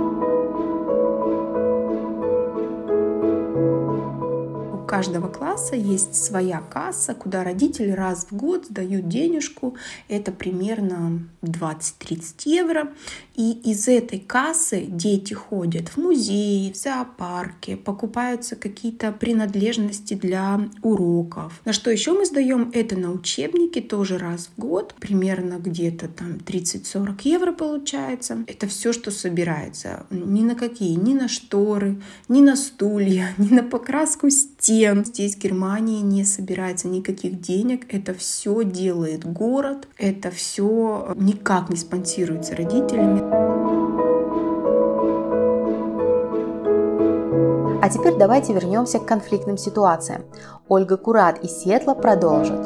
Каждого 4.95 5.27
класса 5.27 5.75
есть 5.75 6.15
своя 6.15 6.62
касса, 6.62 7.13
куда 7.13 7.43
родители 7.43 7.91
раз 7.91 8.27
в 8.31 8.34
год 8.34 8.67
сдают 8.67 9.10
денежку. 9.10 9.75
Это 10.08 10.31
примерно 10.31 11.27
20-30 11.41 12.21
евро. 12.45 12.93
И 13.36 13.51
из 13.51 13.89
этой 13.89 14.19
кассы 14.19 14.86
дети 14.88 15.34
ходят 15.34 15.89
в 15.89 15.97
музеи, 15.97 16.71
в 16.71 16.77
зоопарки, 16.77 17.75
покупаются 17.75 18.55
какие-то 18.55 19.12
принадлежности 19.12 20.13
для 20.13 20.62
уроков. 20.81 21.60
На 21.65 21.73
что 21.73 21.91
еще 21.91 22.13
мы 22.13 22.25
сдаем? 22.25 22.71
Это 22.73 22.95
на 22.95 23.12
учебники 23.12 23.81
тоже 23.81 24.17
раз 24.17 24.49
в 24.55 24.62
год. 24.62 24.95
Примерно 25.01 25.55
где-то 25.55 26.08
там 26.08 26.38
30-40 26.38 27.19
евро 27.23 27.51
получается. 27.51 28.45
Это 28.47 28.67
все, 28.67 28.93
что 28.93 29.12
собирается. 29.12 30.05
Ни 30.10 30.43
на 30.43 30.55
какие, 30.55 30.95
ни 30.95 31.13
на 31.13 31.27
шторы, 31.27 32.01
ни 32.29 32.39
на 32.41 32.55
стулья, 32.55 33.34
ни 33.38 33.49
на 33.49 33.63
покраску 33.63 34.29
стен 34.29 34.54
стен. 34.65 35.06
Здесь 35.06 35.36
в 35.36 35.39
Германии 35.39 36.01
не 36.01 36.23
собирается 36.23 36.88
никаких 36.88 37.39
денег. 37.39 37.86
Это 37.93 38.15
все 38.15 38.63
делает 38.63 39.23
город. 39.23 39.88
Это 39.99 40.32
все 40.32 41.13
никак 41.15 41.69
не 41.69 41.75
спонсируется 41.75 42.56
родителями. 42.56 43.21
А 47.80 47.89
теперь 47.89 48.15
давайте 48.17 48.54
вернемся 48.54 48.97
к 48.97 49.06
конфликтным 49.06 49.60
ситуациям. 49.60 50.23
Ольга 50.67 50.97
Курат 50.97 51.43
из 51.43 51.51
Сетла 51.62 51.93
продолжит. 51.93 52.65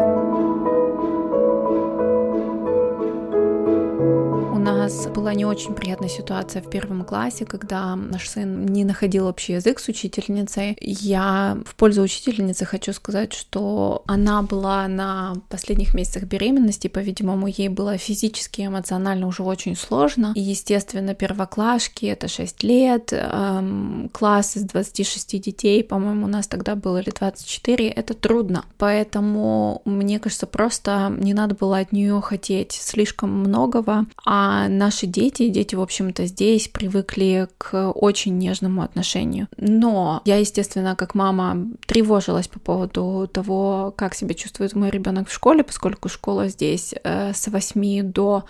Нас 4.89 5.07
была 5.07 5.35
не 5.35 5.45
очень 5.45 5.75
приятная 5.75 6.09
ситуация 6.09 6.63
в 6.63 6.69
первом 6.69 7.03
классе, 7.03 7.45
когда 7.45 7.95
наш 7.95 8.27
сын 8.27 8.65
не 8.65 8.83
находил 8.83 9.27
общий 9.27 9.53
язык 9.53 9.79
с 9.79 9.87
учительницей. 9.87 10.75
Я 10.81 11.59
в 11.63 11.75
пользу 11.75 12.01
учительницы 12.01 12.65
хочу 12.65 12.91
сказать, 12.93 13.33
что 13.33 14.01
она 14.07 14.41
была 14.41 14.87
на 14.87 15.35
последних 15.47 15.93
месяцах 15.93 16.23
беременности, 16.23 16.87
по-видимому, 16.87 17.45
ей 17.45 17.69
было 17.69 17.97
физически 17.97 18.61
и 18.61 18.65
эмоционально 18.65 19.27
уже 19.27 19.43
очень 19.43 19.75
сложно. 19.75 20.33
И, 20.35 20.41
естественно, 20.41 21.13
первоклашки— 21.13 22.05
это 22.07 22.27
6 22.27 22.63
лет, 22.63 23.13
эм, 23.13 24.09
класс 24.11 24.57
из 24.57 24.63
26 24.63 25.37
детей, 25.37 25.83
по-моему, 25.83 26.25
у 26.25 26.29
нас 26.29 26.47
тогда 26.47 26.75
было 26.75 26.97
или 26.97 27.11
24, 27.11 27.89
это 27.89 28.15
трудно. 28.15 28.65
Поэтому, 28.79 29.83
мне 29.85 30.19
кажется, 30.19 30.47
просто 30.47 31.13
не 31.15 31.35
надо 31.35 31.53
было 31.53 31.77
от 31.77 31.91
нее 31.91 32.19
хотеть 32.21 32.71
слишком 32.71 33.29
многого, 33.29 34.07
а 34.25 34.67
наши 34.79 35.05
дети, 35.05 35.49
дети, 35.49 35.75
в 35.75 35.81
общем-то, 35.81 36.25
здесь 36.25 36.67
привыкли 36.67 37.47
к 37.57 37.91
очень 37.91 38.37
нежному 38.37 38.81
отношению. 38.81 39.47
Но 39.57 40.21
я, 40.25 40.37
естественно, 40.37 40.95
как 40.95 41.15
мама 41.15 41.67
тревожилась 41.85 42.47
по 42.47 42.59
поводу 42.59 43.29
того, 43.31 43.93
как 43.95 44.15
себя 44.15 44.33
чувствует 44.33 44.75
мой 44.75 44.89
ребенок 44.89 45.27
в 45.27 45.33
школе, 45.33 45.63
поскольку 45.63 46.09
школа 46.09 46.47
здесь 46.47 46.95
э, 47.03 47.33
с 47.33 47.47
8 47.47 48.11
до 48.11 48.45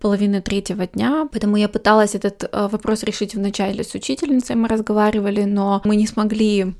половины 0.00 0.40
третьего 0.40 0.86
дня, 0.86 1.28
поэтому 1.30 1.56
я 1.56 1.68
пыталась 1.68 2.14
этот 2.14 2.44
э, 2.44 2.68
вопрос 2.68 3.02
решить 3.02 3.34
вначале 3.34 3.82
с 3.82 3.94
учительницей, 3.94 4.56
мы 4.56 4.68
разговаривали, 4.68 5.44
но 5.44 5.80
мы 5.84 5.96
не 5.96 6.06
смогли 6.06 6.74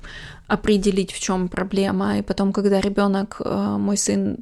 определить, 0.47 1.11
в 1.11 1.19
чем 1.19 1.47
проблема. 1.47 2.17
И 2.17 2.21
потом, 2.21 2.53
когда 2.53 2.81
ребенок, 2.81 3.41
э, 3.43 3.77
мой 3.77 3.97
сын 3.97 4.37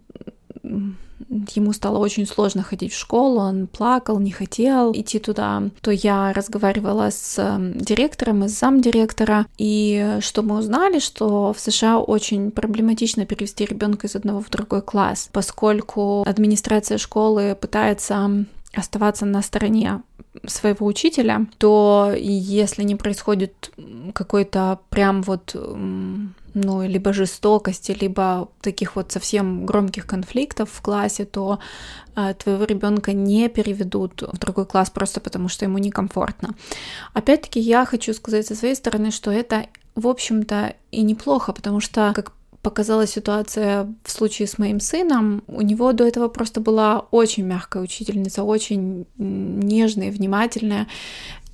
ему 1.56 1.74
стало 1.74 1.98
очень 1.98 2.26
сложно 2.26 2.64
ходить 2.64 2.94
в 2.94 2.98
школу, 2.98 3.40
он 3.40 3.68
плакал, 3.68 4.20
не 4.20 4.32
хотел 4.32 4.92
идти 4.94 5.20
туда, 5.20 5.64
то 5.82 5.92
я 5.92 6.34
разговаривала 6.34 7.10
с 7.10 7.38
эм, 7.40 7.74
директором 7.74 8.46
и 8.46 8.48
с 8.48 8.60
замдиректора, 8.60 9.46
и 9.58 10.18
что 10.22 10.44
мы 10.44 10.58
узнали, 10.58 11.00
что 11.00 11.54
в 11.54 11.60
США 11.60 12.00
очень 12.00 12.52
проблематично 12.52 13.26
перевести 13.26 13.66
ребенка 13.66 14.08
из 14.08 14.16
одного 14.16 14.42
в 14.42 14.50
другой 14.50 14.82
класс, 14.82 15.30
поскольку 15.32 16.24
администрация 16.28 16.98
школы 16.98 17.58
пытается 17.60 18.46
оставаться 18.74 19.26
на 19.26 19.42
стороне 19.42 20.02
своего 20.46 20.86
учителя, 20.86 21.48
то 21.58 22.14
если 22.16 22.84
не 22.84 22.96
происходит 22.96 23.72
какой-то 24.14 24.80
прям 24.90 25.22
вот 25.24 25.56
ну, 26.58 26.88
либо 26.88 27.14
жестокости, 27.14 27.96
либо 28.00 28.50
таких 28.62 28.96
вот 28.96 29.12
совсем 29.12 29.66
громких 29.66 30.08
конфликтов 30.08 30.72
в 30.72 30.82
классе, 30.82 31.26
то 31.26 31.60
э, 32.16 32.34
твоего 32.34 32.64
ребенка 32.64 33.14
не 33.14 33.48
переведут 33.48 34.24
в 34.24 34.38
другой 34.40 34.66
класс 34.66 34.90
просто 34.90 35.20
потому, 35.20 35.50
что 35.50 35.66
ему 35.66 35.78
некомфортно. 35.78 36.56
Опять-таки, 37.14 37.60
я 37.60 37.86
хочу 37.86 38.14
сказать 38.14 38.48
со 38.48 38.56
своей 38.56 38.76
стороны, 38.76 39.12
что 39.12 39.30
это, 39.32 39.68
в 39.96 40.08
общем-то, 40.08 40.76
и 40.92 41.04
неплохо, 41.04 41.54
потому 41.54 41.80
что, 41.80 42.12
как 42.16 42.32
показала 42.62 43.08
ситуация 43.08 43.94
в 44.04 44.12
случае 44.12 44.48
с 44.48 44.58
моим 44.58 44.80
сыном, 44.80 45.44
у 45.48 45.62
него 45.62 45.94
до 45.94 46.06
этого 46.06 46.28
просто 46.28 46.60
была 46.62 47.00
очень 47.12 47.44
мягкая 47.46 47.84
учительница, 47.84 48.44
очень 48.44 49.06
нежная, 49.18 50.12
внимательная, 50.12 50.88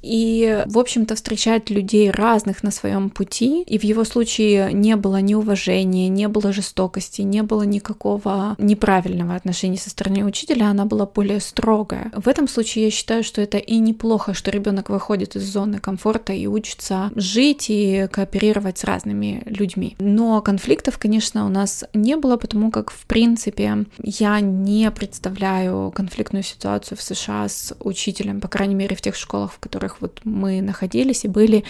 и, 0.03 0.63
в 0.67 0.77
общем-то, 0.77 1.15
встречать 1.15 1.69
людей 1.69 2.11
разных 2.11 2.61
на 2.61 2.71
своем 2.71 3.09
пути. 3.09 3.63
И 3.63 3.77
в 3.77 3.83
его 3.83 4.03
случае 4.03 4.73
не 4.73 4.95
было 4.95 5.21
ни 5.21 5.33
уважения, 5.33 6.09
не 6.09 6.27
было 6.27 6.51
жестокости, 6.51 7.21
не 7.21 7.41
было 7.41 7.63
никакого 7.63 8.55
неправильного 8.57 9.35
отношения 9.35 9.77
со 9.77 9.89
стороны 9.89 10.25
учителя, 10.25 10.69
она 10.69 10.85
была 10.85 11.05
более 11.05 11.39
строгая. 11.39 12.11
В 12.15 12.27
этом 12.27 12.47
случае 12.47 12.85
я 12.85 12.91
считаю, 12.91 13.23
что 13.23 13.41
это 13.41 13.57
и 13.57 13.79
неплохо, 13.79 14.33
что 14.33 14.51
ребенок 14.51 14.89
выходит 14.89 15.35
из 15.35 15.43
зоны 15.43 15.79
комфорта 15.79 16.33
и 16.33 16.47
учится 16.47 17.11
жить 17.15 17.67
и 17.69 18.07
кооперировать 18.11 18.77
с 18.77 18.83
разными 18.83 19.43
людьми. 19.45 19.95
Но 19.99 20.41
конфликтов, 20.41 20.97
конечно, 20.97 21.45
у 21.45 21.49
нас 21.49 21.85
не 21.93 22.17
было, 22.17 22.35
потому 22.35 22.71
как, 22.71 22.91
в 22.91 23.05
принципе, 23.05 23.85
я 23.99 24.39
не 24.41 24.91
представляю 24.91 25.91
конфликтную 25.95 26.43
ситуацию 26.43 26.97
в 26.97 27.01
США 27.01 27.47
с 27.47 27.73
учителем, 27.79 28.41
по 28.41 28.49
крайней 28.49 28.75
мере, 28.75 28.95
в 28.95 29.01
тех 29.01 29.15
школах, 29.15 29.53
в 29.53 29.59
которых 29.59 29.92
которых 29.93 30.01
вот 30.01 30.21
мы 30.23 30.61
находились 30.61 31.25
и 31.25 31.27
были, 31.27 31.63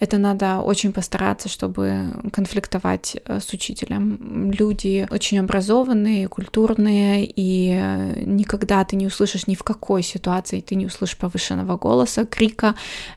это 0.00 0.18
надо 0.18 0.60
очень 0.60 0.92
постараться, 0.92 1.48
чтобы 1.48 2.06
конфликтовать 2.32 3.16
э, 3.24 3.40
с 3.40 3.52
учителем. 3.52 4.50
Люди 4.52 5.06
очень 5.10 5.40
образованные, 5.40 6.28
культурные, 6.28 7.24
и 7.24 7.72
э, 7.72 8.24
никогда 8.24 8.84
ты 8.84 8.96
не 8.96 9.06
услышишь 9.06 9.46
ни 9.46 9.54
в 9.54 9.62
какой 9.62 10.02
ситуации, 10.02 10.60
ты 10.60 10.76
не 10.76 10.86
услышишь 10.86 11.16
повышенного 11.16 11.76
голоса, 11.76 12.24
крика. 12.24 12.74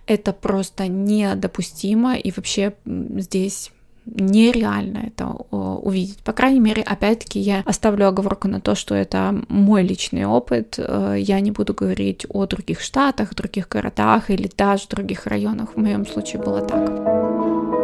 Это 0.07 0.33
просто 0.33 0.87
недопустимо, 0.87 2.15
и 2.15 2.31
вообще 2.31 2.73
здесь 2.85 3.71
нереально 4.05 4.99
это 5.07 5.27
увидеть. 5.27 6.19
По 6.19 6.33
крайней 6.33 6.59
мере, 6.59 6.81
опять-таки, 6.81 7.39
я 7.39 7.63
оставлю 7.65 8.07
оговорку 8.07 8.47
на 8.47 8.61
то, 8.61 8.75
что 8.75 8.95
это 8.95 9.43
мой 9.49 9.83
личный 9.83 10.25
опыт. 10.25 10.75
Э, 10.77 11.15
я 11.17 11.39
не 11.39 11.51
буду 11.51 11.73
говорить 11.73 12.25
о 12.29 12.45
других 12.45 12.81
штатах, 12.81 13.35
других 13.35 13.67
городах 13.67 14.29
или 14.29 14.49
даже 14.55 14.87
других 14.89 15.27
районах. 15.27 15.75
В 15.75 15.77
моем 15.77 16.05
случае 16.05 16.41
было 16.41 16.61
так. 16.61 17.82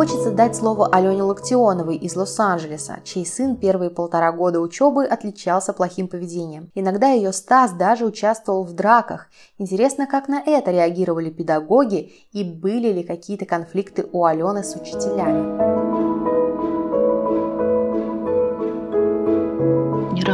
Хочется 0.00 0.30
дать 0.30 0.56
слово 0.56 0.86
Алене 0.86 1.24
Локтионовой 1.24 1.94
из 1.96 2.16
Лос-Анджелеса, 2.16 3.00
чей 3.04 3.26
сын 3.26 3.54
первые 3.54 3.90
полтора 3.90 4.32
года 4.32 4.58
учебы 4.58 5.04
отличался 5.04 5.74
плохим 5.74 6.08
поведением. 6.08 6.70
Иногда 6.74 7.10
ее 7.10 7.34
Стас 7.34 7.72
даже 7.72 8.06
участвовал 8.06 8.64
в 8.64 8.72
драках. 8.72 9.26
Интересно, 9.58 10.06
как 10.06 10.26
на 10.28 10.40
это 10.40 10.70
реагировали 10.70 11.28
педагоги 11.28 12.12
и 12.32 12.44
были 12.44 12.90
ли 12.90 13.02
какие-то 13.02 13.44
конфликты 13.44 14.06
у 14.10 14.24
Алены 14.24 14.64
с 14.64 14.74
учителями. 14.74 16.49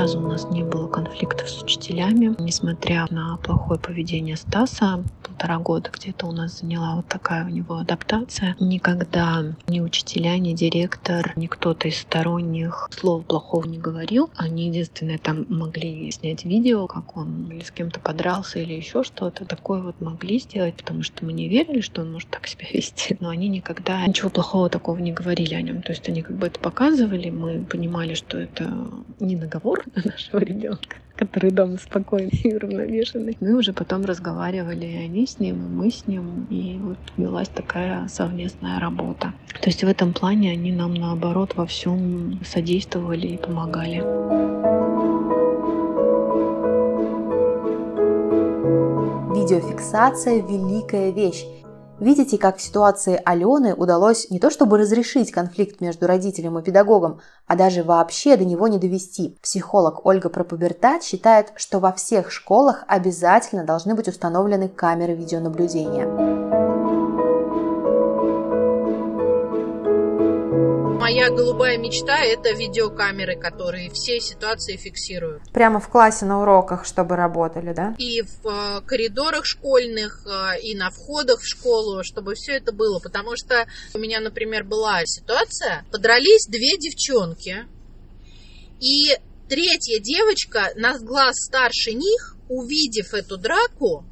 Разу 0.07 0.21
у 0.21 0.29
нас 0.29 0.49
не 0.51 0.63
было 0.63 0.87
конфликтов 0.87 1.51
с 1.51 1.63
учителями, 1.65 2.33
несмотря 2.39 3.09
на 3.11 3.39
плохое 3.39 3.81
поведение 3.81 4.37
Стаса. 4.37 5.03
Полтора 5.25 5.59
года 5.59 5.91
где-то 5.93 6.27
у 6.27 6.33
нас 6.33 6.61
заняла 6.61 6.95
вот 6.95 7.09
такая 7.09 7.45
у 7.45 7.49
него 7.49 7.79
адаптация. 7.79 8.55
Никогда 8.61 9.43
ни 9.67 9.81
учителя, 9.81 10.39
ни 10.39 10.53
директор, 10.53 11.33
ни 11.35 11.49
кто-то 11.49 11.89
из 11.89 11.99
сторонних 11.99 12.89
слов 12.93 13.25
плохого 13.25 13.67
не 13.67 13.79
говорил. 13.79 14.31
Они 14.37 14.69
единственное 14.69 15.19
там 15.19 15.45
могли 15.49 16.09
снять 16.13 16.45
видео, 16.45 16.87
как 16.87 17.17
он 17.17 17.51
или 17.51 17.65
с 17.65 17.73
кем-то 17.73 17.99
подрался 17.99 18.61
или 18.61 18.75
еще 18.75 19.03
что-то. 19.03 19.45
Такое 19.45 19.83
вот 19.83 20.01
могли 20.01 20.39
сделать, 20.39 20.77
потому 20.77 21.03
что 21.03 21.25
мы 21.25 21.33
не 21.33 21.49
верили, 21.49 21.81
что 21.81 22.03
он 22.03 22.13
может 22.13 22.29
так 22.31 22.47
себя 22.47 22.67
вести. 22.73 23.17
Но 23.19 23.31
они 23.31 23.49
никогда 23.49 24.07
ничего 24.07 24.31
плохого 24.31 24.71
такого 24.71 24.99
не 24.99 25.11
говорили 25.11 25.55
о 25.55 25.63
нем. 25.63 25.83
То 25.83 25.91
есть 25.91 26.09
они 26.09 26.23
как 26.23 26.37
бы 26.37 26.47
это 26.47 26.61
показывали, 26.61 27.31
мы 27.31 27.65
понимали, 27.65 28.15
что 28.15 28.39
это 28.39 28.73
не 29.19 29.35
наговор 29.35 29.83
нашего 30.05 30.41
ребенка, 30.41 30.97
который 31.17 31.51
дома 31.51 31.79
спокойный 31.79 32.31
и 32.45 32.55
уравновешенный. 32.55 33.37
Мы 33.41 33.55
уже 33.55 33.73
потом 33.73 34.05
разговаривали, 34.05 34.87
и 34.87 34.97
они 34.97 35.27
с 35.27 35.39
ним, 35.39 35.57
и 35.57 35.69
мы 35.69 35.91
с 35.91 36.07
ним, 36.07 36.47
и 36.51 36.79
вот 36.83 36.99
велась 37.17 37.49
такая 37.49 38.09
совместная 38.09 38.79
работа. 38.81 39.33
То 39.61 39.71
есть 39.71 39.83
в 39.83 39.89
этом 39.89 40.13
плане 40.13 40.53
они 40.53 40.73
нам 40.73 40.95
наоборот 40.95 41.55
во 41.57 41.67
всем 41.67 42.41
содействовали 42.45 43.27
и 43.29 43.37
помогали. 43.37 44.03
Видеофиксация– 49.35 50.43
великая 50.49 51.11
вещь. 51.13 51.45
Видите, 51.99 52.37
как 52.37 52.59
в 52.59 52.63
ситуации 52.63 53.21
Алены 53.25 53.75
удалось 53.75 54.29
не 54.31 54.39
то 54.39 54.51
чтобы 54.51 54.77
разрешить 54.77 55.33
конфликт 55.33 55.81
между 55.81 56.07
родителем 56.07 56.59
и 56.59 56.63
педагогом, 56.63 57.21
а 57.47 57.57
даже 57.57 57.83
вообще 57.83 58.37
до 58.37 58.45
него 58.45 58.69
не 58.69 58.79
довести. 58.79 59.39
Психолог 59.43 60.05
Ольга 60.05 60.29
Пропубертат 60.29 61.03
считает, 61.03 61.53
что 61.57 61.79
во 61.79 61.93
всех 61.93 62.31
школах 62.31 62.85
обязательно 62.87 63.65
должны 63.65 63.95
быть 63.95 64.09
установлены 64.09 64.69
камеры 64.69 65.15
видеонаблюдения. 65.15 66.96
Моя 71.07 71.31
голубая 71.31 71.79
мечта– 71.79 72.19
это 72.25 72.51
видеокамеры, 72.51 73.39
которые 73.39 73.91
все 73.91 74.19
ситуации 74.19 74.77
фиксируют. 74.77 75.41
Прямо 75.53 75.79
в 75.79 75.89
классе 75.89 76.25
на 76.25 76.43
уроках, 76.43 76.85
чтобы 76.85 77.15
работали, 77.15 77.73
да? 77.73 77.95
И 77.97 78.23
в 78.23 78.49
э, 78.49 78.81
коридорах 78.85 79.47
школьных, 79.47 80.27
э, 80.27 80.61
и 80.63 80.75
на 80.75 80.91
входах 80.91 81.43
в 81.43 81.47
школу, 81.47 82.03
чтобы 82.03 82.35
все 82.35 82.55
это 82.55 82.73
было. 82.73 82.99
Потому 82.99 83.37
что 83.37 83.69
у 83.95 83.99
меня, 84.01 84.19
например, 84.19 84.65
была 84.65 85.03
ситуация, 85.05 85.85
подрались 85.93 86.49
две 86.49 86.77
девчонки, 86.77 87.69
и 88.81 89.17
третья 89.49 90.01
девочка, 90.01 90.73
на 90.75 90.99
глаз 90.99 91.37
старше 91.37 91.93
них, 91.93 92.37
увидев 92.49 93.15
эту 93.15 93.37
драку, 93.37 94.05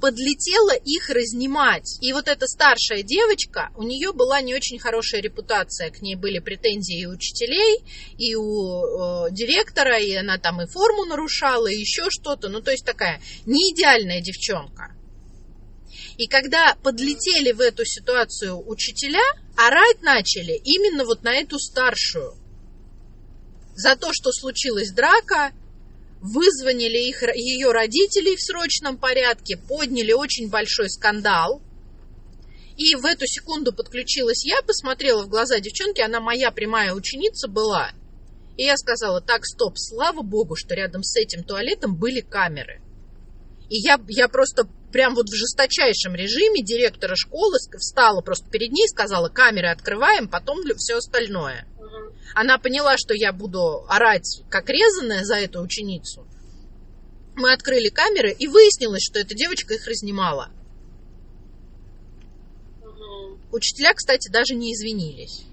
подлетела 0.00 0.74
их 0.74 1.10
разнимать. 1.10 1.98
И 2.00 2.12
вот 2.12 2.28
эта 2.28 2.46
старшая 2.46 3.02
девочка, 3.02 3.70
у 3.76 3.82
нее 3.82 4.12
была 4.12 4.40
не 4.40 4.54
очень 4.54 4.78
хорошая 4.78 5.20
репутация, 5.20 5.90
к 5.90 6.00
ней 6.02 6.14
были 6.14 6.38
претензии 6.38 7.00
и 7.00 7.06
у 7.06 7.10
учителей, 7.10 7.82
и 8.16 8.34
у 8.34 9.26
э, 9.26 9.30
директора, 9.32 9.98
и 9.98 10.14
она 10.14 10.38
там 10.38 10.62
и 10.62 10.66
форму 10.66 11.04
нарушала, 11.04 11.66
и 11.66 11.78
еще 11.78 12.06
что-то. 12.10 12.48
Ну, 12.48 12.60
то 12.60 12.70
есть 12.70 12.84
такая 12.84 13.20
не 13.46 13.72
идеальная 13.72 14.20
девчонка. 14.20 14.94
И 16.16 16.26
когда 16.26 16.76
подлетели 16.82 17.52
в 17.52 17.60
эту 17.60 17.84
ситуацию 17.84 18.58
учителя, 18.68 19.22
орать 19.56 20.02
начали 20.02 20.60
именно 20.64 21.04
вот 21.04 21.22
на 21.22 21.34
эту 21.34 21.58
старшую. 21.58 22.34
За 23.74 23.94
то, 23.94 24.10
что 24.12 24.32
случилась 24.32 24.90
драка, 24.90 25.52
вызвонили 26.20 26.98
их, 27.08 27.22
ее 27.34 27.70
родителей 27.70 28.36
в 28.36 28.42
срочном 28.42 28.98
порядке, 28.98 29.56
подняли 29.56 30.12
очень 30.12 30.50
большой 30.50 30.90
скандал. 30.90 31.62
И 32.76 32.94
в 32.94 33.04
эту 33.04 33.26
секунду 33.26 33.72
подключилась 33.72 34.44
я, 34.44 34.62
посмотрела 34.62 35.24
в 35.24 35.28
глаза 35.28 35.58
девчонки, 35.58 36.00
она 36.00 36.20
моя 36.20 36.50
прямая 36.50 36.94
ученица 36.94 37.48
была. 37.48 37.90
И 38.56 38.64
я 38.64 38.76
сказала, 38.76 39.20
так, 39.20 39.44
стоп, 39.44 39.74
слава 39.76 40.22
богу, 40.22 40.56
что 40.56 40.74
рядом 40.74 41.02
с 41.02 41.16
этим 41.16 41.44
туалетом 41.44 41.96
были 41.96 42.20
камеры. 42.20 42.80
И 43.68 43.78
я, 43.80 44.00
я 44.08 44.28
просто 44.28 44.68
прям 44.92 45.14
вот 45.14 45.26
в 45.26 45.34
жесточайшем 45.34 46.14
режиме 46.14 46.62
директора 46.62 47.14
школы 47.16 47.58
встала 47.78 48.20
просто 48.20 48.48
перед 48.50 48.70
ней 48.70 48.88
сказала, 48.88 49.28
камеры 49.28 49.68
открываем, 49.68 50.28
потом 50.28 50.58
все 50.76 50.96
остальное. 50.96 51.66
Она 52.34 52.58
поняла, 52.58 52.96
что 52.96 53.14
я 53.14 53.32
буду 53.32 53.84
орать 53.88 54.42
как 54.48 54.68
резаная 54.68 55.24
за 55.24 55.36
эту 55.36 55.60
ученицу. 55.60 56.26
Мы 57.34 57.52
открыли 57.52 57.88
камеры, 57.88 58.32
и 58.32 58.46
выяснилось, 58.48 59.02
что 59.02 59.20
эта 59.20 59.34
девочка 59.34 59.74
их 59.74 59.86
разнимала. 59.86 60.50
Учителя, 63.52 63.94
кстати, 63.94 64.30
даже 64.30 64.54
не 64.54 64.74
извинились. 64.74 65.44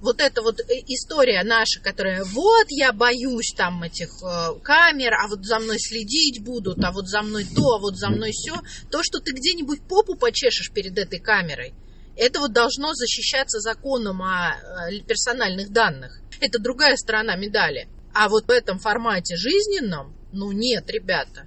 Вот 0.00 0.20
эта 0.20 0.40
вот 0.40 0.60
э, 0.60 0.64
история 0.86 1.42
наша, 1.44 1.78
которая 1.80 2.24
вот 2.24 2.66
я 2.70 2.92
боюсь 2.92 3.52
там 3.54 3.82
этих 3.82 4.08
э, 4.22 4.58
камер, 4.62 5.12
а 5.12 5.28
вот 5.28 5.44
за 5.44 5.58
мной 5.58 5.78
следить 5.78 6.42
будут, 6.42 6.82
а 6.82 6.90
вот 6.90 7.06
за 7.06 7.20
мной 7.20 7.44
то, 7.44 7.74
а 7.74 7.78
вот 7.78 7.96
за 7.96 8.08
мной 8.08 8.30
все, 8.32 8.54
то, 8.90 9.02
что 9.02 9.20
ты 9.20 9.32
где-нибудь 9.32 9.82
попу 9.86 10.16
почешешь 10.16 10.72
перед 10.72 10.98
этой 10.98 11.20
камерой, 11.20 11.74
это 12.20 12.38
вот 12.38 12.52
должно 12.52 12.92
защищаться 12.92 13.60
законом 13.60 14.20
о 14.20 14.50
э, 14.50 15.00
персональных 15.00 15.72
данных. 15.72 16.20
Это 16.38 16.58
другая 16.58 16.96
сторона 16.96 17.34
медали. 17.34 17.88
А 18.12 18.28
вот 18.28 18.46
в 18.46 18.50
этом 18.50 18.78
формате 18.78 19.36
жизненном, 19.36 20.14
ну 20.30 20.52
нет, 20.52 20.90
ребята, 20.90 21.46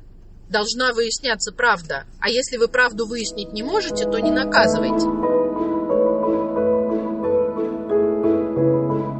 должна 0.49 0.91
выясняться 0.93 1.51
правда. 1.51 2.05
А 2.19 2.27
если 2.29 2.57
вы 2.57 2.69
правду 2.69 3.05
выяснить 3.05 3.53
не 3.53 3.61
можете, 3.61 4.05
то 4.05 4.17
не 4.17 4.31
наказывайте. 4.31 5.05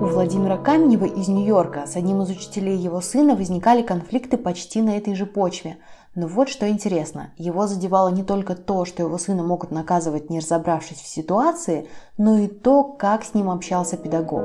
У 0.02 0.06
Владимира 0.08 0.58
Каменева 0.58 1.06
из 1.06 1.28
Нью-Йорка 1.28 1.86
с 1.86 1.96
одним 1.96 2.24
из 2.24 2.32
учителей 2.32 2.78
его 2.78 3.00
сына 3.00 3.36
возникали 3.36 3.84
конфликты 3.84 4.38
почти 4.38 4.82
на 4.82 4.98
этой 4.98 5.14
же 5.14 5.28
почве. 5.28 5.78
Но 6.16 6.28
вот 6.28 6.48
что 6.48 6.70
интересно, 6.70 7.32
его 7.38 7.66
задевало 7.66 8.10
не 8.10 8.24
только 8.24 8.56
то, 8.56 8.86
что 8.86 9.02
его 9.02 9.18
сына 9.18 9.42
могут 9.42 9.72
наказывать, 9.72 10.30
не 10.30 10.40
разобравшись 10.40 11.02
в 11.02 11.08
ситуации, 11.08 11.88
но 12.18 12.38
и 12.38 12.48
то, 12.48 12.84
как 12.84 13.24
с 13.24 13.34
ним 13.34 13.50
общался 13.50 13.98
педагог. 13.98 14.44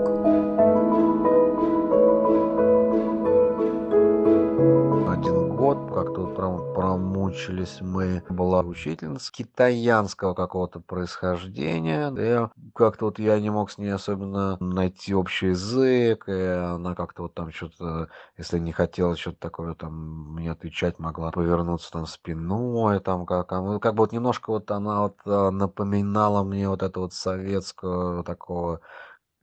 Мучились 6.59 7.81
мы. 7.81 8.23
Была 8.29 8.61
учительница 8.61 9.33
китаянского 9.33 10.35
какого-то 10.35 10.81
происхождения. 10.81 12.13
И 12.17 12.49
как-то 12.75 13.07
вот 13.07 13.19
я 13.19 13.39
не 13.41 13.51
мог 13.51 13.71
с 13.71 13.79
ней 13.79 13.91
особенно 13.91 14.57
найти 14.61 15.15
общий 15.15 15.49
язык. 15.49 16.29
И 16.29 16.33
она 16.33 16.95
как-то 16.95 17.23
вот 17.23 17.35
там 17.35 17.53
что-то, 17.53 18.09
если 18.37 18.59
не 18.59 18.73
хотела 18.73 19.17
что-то 19.17 19.39
такое 19.39 19.75
там 19.75 20.35
мне 20.35 20.51
отвечать, 20.53 20.99
могла 20.99 21.31
повернуться 21.31 21.91
там 21.91 22.07
спиной. 22.07 23.01
Там 23.01 23.27
как, 23.27 23.51
ну, 23.51 23.81
как 23.81 23.95
бы 23.95 24.03
вот 24.03 24.13
немножко 24.13 24.51
вот 24.51 24.71
она 24.71 25.03
вот 25.03 25.17
а, 25.25 25.51
напоминала 25.51 26.45
мне 26.45 26.69
вот 26.69 26.83
это 26.83 27.01
вот 27.01 27.13
советского 27.13 28.25
такого 28.25 28.81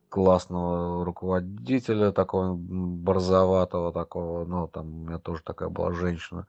классного 0.08 1.04
руководителя, 1.04 2.12
такого 2.12 2.54
борзоватого 2.54 3.92
такого, 3.92 4.44
ну, 4.44 4.68
там 4.68 4.86
у 4.86 5.06
меня 5.06 5.18
тоже 5.18 5.42
такая 5.42 5.68
была 5.68 5.92
женщина, 5.92 6.46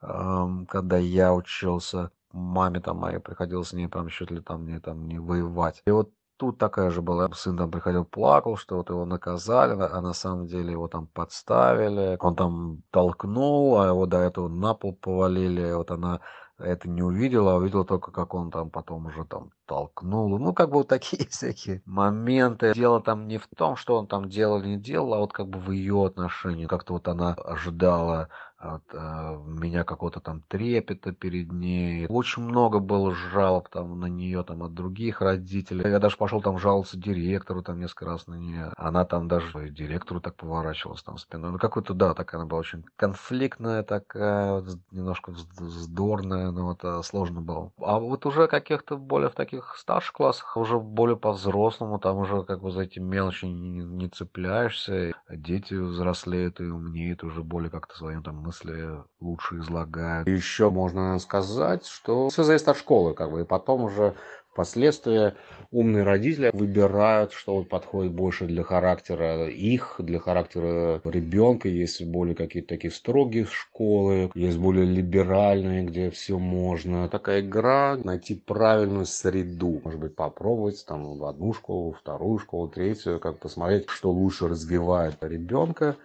когда 0.00 0.96
я 0.98 1.34
учился, 1.34 2.10
маме 2.32 2.80
там 2.80 2.98
моей 2.98 3.18
приходилось 3.18 3.68
с 3.68 3.72
ней 3.72 3.88
прям 3.88 4.08
чуть 4.08 4.30
ли 4.30 4.40
там 4.40 4.66
не 4.66 4.78
там 4.80 5.06
не 5.08 5.18
воевать. 5.18 5.82
И 5.86 5.90
вот 5.90 6.10
тут 6.36 6.58
такая 6.58 6.90
же 6.90 7.00
была. 7.00 7.30
Сын 7.32 7.56
там 7.56 7.70
приходил, 7.70 8.04
плакал, 8.04 8.56
что 8.56 8.76
вот 8.76 8.90
его 8.90 9.04
наказали, 9.06 9.72
а 9.80 10.00
на 10.00 10.12
самом 10.12 10.46
деле 10.46 10.72
его 10.72 10.86
там 10.88 11.06
подставили. 11.06 12.18
Он 12.20 12.36
там 12.36 12.82
толкнул, 12.90 13.78
а 13.80 13.86
его 13.86 14.06
до 14.06 14.18
этого 14.18 14.48
на 14.48 14.74
пол 14.74 14.94
повалили. 14.94 15.72
Вот 15.72 15.90
она 15.90 16.20
это 16.58 16.88
не 16.88 17.02
увидела, 17.02 17.52
а 17.52 17.56
увидела 17.56 17.84
только, 17.84 18.12
как 18.12 18.34
он 18.34 18.50
там 18.50 18.70
потом 18.70 19.06
уже 19.06 19.24
там 19.24 19.50
толкнул. 19.66 20.38
Ну, 20.38 20.52
как 20.54 20.70
бы 20.70 20.76
вот 20.76 20.88
такие 20.88 21.26
всякие 21.30 21.82
моменты. 21.84 22.72
Дело 22.74 23.00
там 23.00 23.28
не 23.28 23.38
в 23.38 23.46
том, 23.56 23.76
что 23.76 23.96
он 23.96 24.06
там 24.06 24.28
делал 24.28 24.60
или 24.60 24.68
не 24.68 24.78
делал, 24.78 25.14
а 25.14 25.18
вот 25.18 25.32
как 25.32 25.48
бы 25.48 25.58
в 25.58 25.70
ее 25.70 26.06
отношении. 26.06 26.66
Как-то 26.66 26.94
вот 26.94 27.08
она 27.08 27.34
ожидала 27.34 28.28
от 28.58 28.82
э, 28.92 29.38
меня 29.46 29.84
какого-то 29.84 30.20
там 30.20 30.42
трепета 30.48 31.12
перед 31.12 31.52
ней. 31.52 32.06
Очень 32.08 32.44
много 32.44 32.78
было 32.78 33.14
жалоб 33.14 33.68
там 33.68 34.00
на 34.00 34.06
нее 34.06 34.42
там 34.44 34.62
от 34.62 34.74
других 34.74 35.20
родителей. 35.20 35.88
Я 35.88 35.98
даже 35.98 36.16
пошел 36.16 36.40
там 36.40 36.58
жаловаться 36.58 36.96
директору 36.96 37.62
там 37.62 37.78
несколько 37.78 38.06
раз 38.06 38.26
на 38.26 38.34
нее. 38.34 38.72
Она 38.76 39.04
там 39.04 39.28
даже 39.28 39.68
директору 39.70 40.20
так 40.20 40.36
поворачивалась 40.36 41.02
там 41.02 41.18
спиной. 41.18 41.52
Ну 41.52 41.58
какой-то, 41.58 41.94
да, 41.94 42.14
такая 42.14 42.40
она 42.40 42.48
была 42.48 42.60
очень 42.60 42.84
конфликтная 42.96 43.82
такая, 43.82 44.62
немножко 44.90 45.32
вздорная, 45.58 46.50
но 46.50 46.72
это 46.72 47.02
сложно 47.02 47.40
было. 47.40 47.72
А 47.78 47.98
вот 47.98 48.24
уже 48.26 48.46
каких-то 48.46 48.96
более 48.96 49.28
в 49.30 49.34
таких 49.34 49.55
старших 49.76 50.12
классах, 50.12 50.56
уже 50.56 50.78
более 50.78 51.16
по-взрослому, 51.16 51.98
там 51.98 52.18
уже 52.18 52.42
как 52.44 52.60
бы 52.60 52.70
за 52.70 52.82
эти 52.82 52.98
мелочи 52.98 53.44
не, 53.46 53.84
не 53.84 54.08
цепляешься. 54.08 55.14
Дети 55.28 55.74
взрослеют 55.74 56.60
и 56.60 56.64
умнеют 56.64 57.24
уже 57.24 57.42
более 57.42 57.70
как-то 57.70 57.96
своим 57.96 58.22
там 58.22 58.36
мысли 58.36 59.02
лучше 59.20 59.58
излагают. 59.58 60.28
Еще 60.28 60.70
можно 60.70 61.18
сказать, 61.18 61.86
что 61.86 62.28
все 62.28 62.42
зависит 62.42 62.68
от 62.68 62.76
школы, 62.76 63.14
как 63.14 63.30
бы, 63.30 63.42
и 63.42 63.44
потом 63.44 63.82
уже 63.82 64.14
Впоследствии 64.56 65.34
умные 65.70 66.02
родители 66.02 66.48
выбирают, 66.54 67.34
что 67.34 67.62
подходит 67.62 68.12
больше 68.12 68.46
для 68.46 68.62
характера 68.62 69.50
их, 69.50 69.96
для 69.98 70.18
характера 70.18 70.98
ребенка. 71.04 71.68
Есть 71.68 72.02
более 72.02 72.34
какие-то 72.34 72.70
такие 72.70 72.90
строгие 72.90 73.44
школы, 73.44 74.30
есть 74.34 74.56
более 74.56 74.86
либеральные, 74.86 75.84
где 75.84 76.08
все 76.08 76.38
можно. 76.38 77.06
Такая 77.10 77.42
игра, 77.42 77.98
найти 78.02 78.34
правильную 78.34 79.04
среду. 79.04 79.82
Может 79.84 80.00
быть, 80.00 80.16
попробовать 80.16 80.82
там 80.88 81.18
в 81.18 81.26
одну 81.26 81.52
школу, 81.52 81.92
вторую 81.92 82.38
школу, 82.38 82.66
третью, 82.68 83.20
как 83.20 83.38
посмотреть, 83.38 83.90
что 83.90 84.10
лучше 84.10 84.48
развивает 84.48 85.16
ребенка 85.20 85.96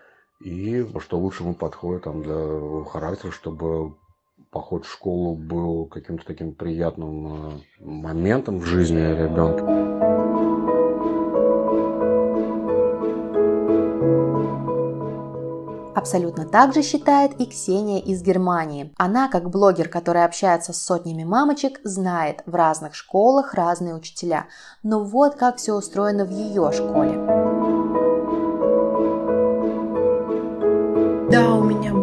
и 0.44 0.86
что 1.00 1.18
лучше 1.18 1.44
ему 1.44 1.54
подходит 1.54 2.04
там, 2.04 2.22
для 2.22 2.84
характера, 2.84 3.32
чтобы 3.32 3.94
поход 4.52 4.86
в 4.86 4.92
школу 4.92 5.34
был 5.34 5.86
каким-то 5.86 6.26
таким 6.26 6.54
приятным 6.54 7.28
э, 7.28 7.52
моментом 7.80 8.60
в 8.60 8.66
жизни 8.66 9.00
ребенка. 9.00 10.12
Абсолютно 15.96 16.46
так 16.46 16.74
же 16.74 16.82
считает 16.82 17.40
и 17.40 17.46
Ксения 17.46 18.00
из 18.00 18.22
Германии. 18.24 18.92
Она, 18.98 19.30
как 19.30 19.50
блогер, 19.50 19.88
который 19.88 20.26
общается 20.26 20.74
с 20.74 20.82
сотнями 20.82 21.24
мамочек, 21.24 21.80
знает, 21.84 22.42
в 22.46 22.56
разных 22.56 22.96
школах 22.96 23.54
разные 23.54 23.96
учителя. 23.96 24.48
Но 24.84 25.04
вот 25.04 25.36
как 25.36 25.58
все 25.58 25.74
устроено 25.74 26.26
в 26.26 26.32
ее 26.32 26.72
школе. 26.72 27.71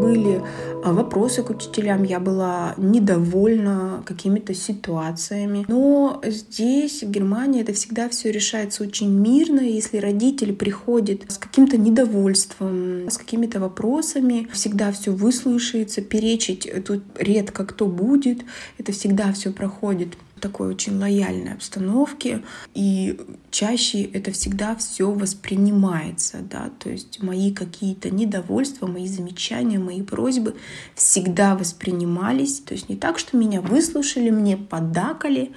Были 0.09 0.43
а, 0.85 0.93
вопросы 0.93 1.43
к 1.43 1.51
учителям, 1.51 2.03
я 2.03 2.21
была 2.21 2.75
недовольна 2.77 4.03
какими-то 4.07 4.55
ситуациями. 4.55 5.65
Но 5.69 6.21
здесь, 6.25 7.03
в 7.03 7.11
Германии, 7.11 7.61
это 7.61 7.73
всегда 7.73 8.09
все 8.09 8.33
решается 8.33 8.83
очень 8.85 9.11
мирно. 9.11 9.61
Если 9.61 9.99
родители 9.99 10.53
приходят 10.53 11.31
с 11.31 11.39
каким-то 11.39 11.77
недовольством, 11.77 13.11
с 13.11 13.19
какими-то 13.19 13.61
вопросами, 13.61 14.49
всегда 14.53 14.93
все 14.93 15.13
выслушается, 15.13 16.01
перечить 16.01 16.71
тут 16.87 17.03
редко 17.19 17.65
кто 17.67 17.87
будет. 17.87 18.41
Это 18.79 18.93
всегда 18.93 19.33
все 19.33 19.53
проходит 19.53 20.17
такой 20.39 20.69
очень 20.69 20.99
лояльной 20.99 21.55
обстановке, 21.55 22.43
и 22.75 23.21
чаще 23.51 24.03
это 24.03 24.33
всегда 24.33 24.77
все 24.77 25.11
воспринимается, 25.11 26.39
да, 26.41 26.71
то 26.79 26.91
есть 26.91 27.23
мои 27.23 27.53
какие-то 27.53 28.11
недовольства, 28.11 28.87
мои 28.87 29.07
замечания, 29.07 29.79
мои 29.79 30.03
просьбы 30.03 30.55
всегда 30.95 31.55
воспринимались, 31.55 32.61
то 32.61 32.75
есть 32.75 32.89
не 32.89 32.97
так, 32.97 33.19
что 33.19 33.37
меня 33.37 33.61
выслушали, 33.61 34.31
мне 34.31 34.57
подакали, 34.57 35.53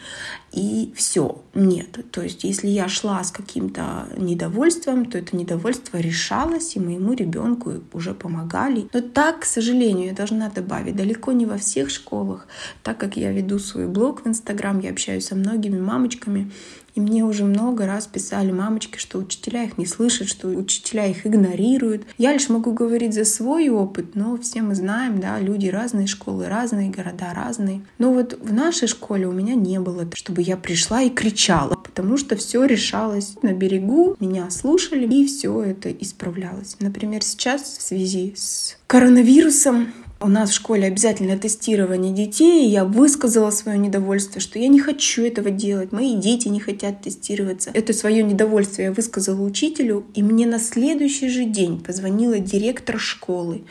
и 0.51 0.93
все. 0.95 1.41
Нет. 1.53 1.99
То 2.11 2.21
есть, 2.21 2.43
если 2.43 2.67
я 2.67 2.89
шла 2.89 3.23
с 3.23 3.31
каким-то 3.31 4.07
недовольством, 4.17 5.05
то 5.05 5.17
это 5.17 5.35
недовольство 5.35 5.97
решалось, 5.97 6.75
и 6.75 6.79
моему 6.79 7.13
ребенку 7.13 7.73
уже 7.93 8.13
помогали. 8.13 8.89
Но 8.93 9.01
так, 9.01 9.41
к 9.41 9.45
сожалению, 9.45 10.07
я 10.07 10.13
должна 10.13 10.49
добавить, 10.49 10.95
далеко 10.95 11.31
не 11.31 11.45
во 11.45 11.57
всех 11.57 11.89
школах, 11.89 12.47
так 12.83 12.97
как 12.97 13.17
я 13.17 13.31
веду 13.31 13.59
свой 13.59 13.87
блог 13.87 14.23
в 14.23 14.27
Инстаграм, 14.27 14.70
я 14.79 14.91
общаюсь 14.91 15.25
со 15.25 15.35
многими 15.35 15.79
мамочками, 15.79 16.51
и 16.93 16.99
мне 16.99 17.23
уже 17.23 17.45
много 17.45 17.85
раз 17.85 18.07
писали 18.07 18.51
мамочки, 18.51 18.97
что 18.97 19.17
учителя 19.17 19.63
их 19.63 19.77
не 19.77 19.85
слышат, 19.85 20.27
что 20.27 20.49
учителя 20.49 21.05
их 21.05 21.25
игнорируют. 21.25 22.05
Я 22.17 22.33
лишь 22.33 22.49
могу 22.49 22.73
говорить 22.73 23.13
за 23.13 23.23
свой 23.23 23.69
опыт, 23.69 24.15
но 24.15 24.37
все 24.37 24.61
мы 24.61 24.75
знаем, 24.75 25.19
да, 25.19 25.39
люди 25.39 25.67
разные, 25.67 26.07
школы 26.07 26.47
разные, 26.47 26.89
города 26.89 27.33
разные. 27.33 27.81
Но 27.97 28.13
вот 28.13 28.37
в 28.41 28.53
нашей 28.53 28.87
школе 28.87 29.27
у 29.27 29.31
меня 29.31 29.55
не 29.55 29.79
было, 29.79 30.05
чтобы 30.13 30.41
я 30.41 30.57
пришла 30.57 31.01
и 31.01 31.09
кричала, 31.09 31.75
потому 31.75 32.17
что 32.17 32.35
все 32.35 32.65
решалось 32.65 33.35
на 33.41 33.53
берегу, 33.53 34.17
меня 34.19 34.49
слушали, 34.49 35.07
и 35.07 35.25
все 35.25 35.61
это 35.61 35.91
исправлялось. 35.91 36.75
Например, 36.79 37.23
сейчас 37.23 37.61
в 37.61 37.81
связи 37.81 38.33
с 38.35 38.77
коронавирусом 38.87 39.93
у 40.21 40.27
нас 40.27 40.51
в 40.51 40.53
школе 40.53 40.85
обязательно 40.85 41.37
тестирование 41.37 42.13
детей, 42.13 42.69
я 42.69 42.85
высказала 42.85 43.51
свое 43.51 43.77
недовольство, 43.77 44.39
что 44.39 44.59
я 44.59 44.67
не 44.67 44.79
хочу 44.79 45.23
этого 45.23 45.49
делать, 45.49 45.91
мои 45.91 46.15
дети 46.15 46.47
не 46.47 46.59
хотят 46.59 47.01
тестироваться. 47.01 47.71
Это 47.73 47.93
свое 47.93 48.23
недовольство 48.23 48.81
я 48.81 48.91
высказала 48.91 49.41
учителю, 49.41 50.05
и 50.13 50.23
мне 50.23 50.45
на 50.45 50.59
следующий 50.59 51.29
же 51.29 51.45
день 51.45 51.79
позвонила 51.79 52.39
директор 52.39 52.99
школы 52.99 53.63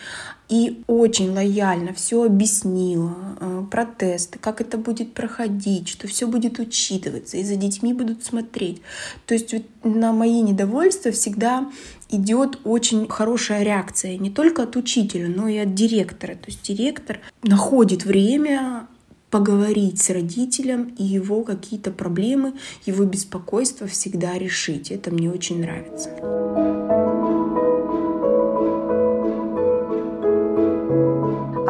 и 0.51 0.83
очень 0.89 1.31
лояльно 1.31 1.95
все 1.95 2.25
объяснила 2.25 3.15
э, 3.41 3.65
про 3.71 3.87
тесты, 3.87 4.39
как 4.41 4.61
это 4.61 4.79
будет 4.79 5.15
проходить, 5.15 5.89
что 5.89 6.09
все 6.09 6.27
будет 6.27 6.59
учитываться, 6.59 7.37
и 7.37 7.45
за 7.45 7.55
детьми 7.55 7.92
будут 7.92 8.25
смотреть. 8.25 8.83
То 9.27 9.35
есть 9.35 9.55
на 9.85 10.13
мои 10.13 10.42
недовольства 10.42 11.13
всегда 11.13 11.71
идет 12.11 12.59
очень 12.65 13.09
хорошая 13.09 13.63
реакция 13.63 14.19
не 14.19 14.29
только 14.29 14.65
от 14.65 14.75
учителя, 14.75 15.29
но 15.29 15.46
и 15.46 15.57
от 15.57 15.75
директора. 15.75 16.33
То 16.35 16.46
есть 16.48 16.65
директор 16.65 17.21
находит 17.44 18.05
время 18.05 18.88
поговорить 19.31 20.03
с 20.03 20.11
родителем 20.11 20.92
и 20.98 21.05
его 21.05 21.44
какие-то 21.44 21.92
проблемы, 21.92 22.55
его 22.85 23.05
беспокойство 23.05 23.87
всегда 23.87 24.37
решить. 24.37 24.90
Это 24.90 25.13
мне 25.13 25.31
очень 25.31 25.61
нравится. 25.61 27.19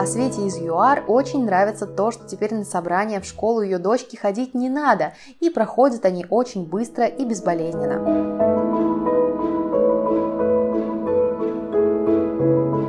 А 0.01 0.07
Свете 0.07 0.47
из 0.47 0.57
ЮАР 0.57 1.05
очень 1.09 1.45
нравится 1.45 1.87
то, 1.87 2.11
что 2.11 2.27
теперь 2.27 2.55
на 2.55 2.65
собрание 2.65 3.21
в 3.21 3.27
школу 3.27 3.61
ее 3.61 3.77
дочки 3.77 4.17
ходить 4.17 4.55
не 4.55 4.71
надо, 4.71 5.13
и 5.41 5.51
проходят 5.51 6.07
они 6.07 6.25
очень 6.31 6.65
быстро 6.65 7.05
и 7.05 7.23
безболезненно. 7.23 8.01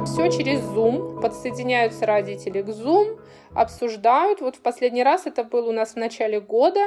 Все 0.05 0.29
через 0.29 0.61
Zoom, 0.61 1.19
подсоединяются 1.19 2.05
родители 2.05 2.61
к 2.61 2.69
Zoom, 2.69 3.19
обсуждают. 3.53 4.39
Вот 4.39 4.55
в 4.55 4.61
последний 4.61 5.03
раз 5.03 5.25
это 5.25 5.43
было 5.43 5.67
у 5.67 5.73
нас 5.73 5.95
в 5.95 5.97
начале 5.97 6.39
года. 6.39 6.79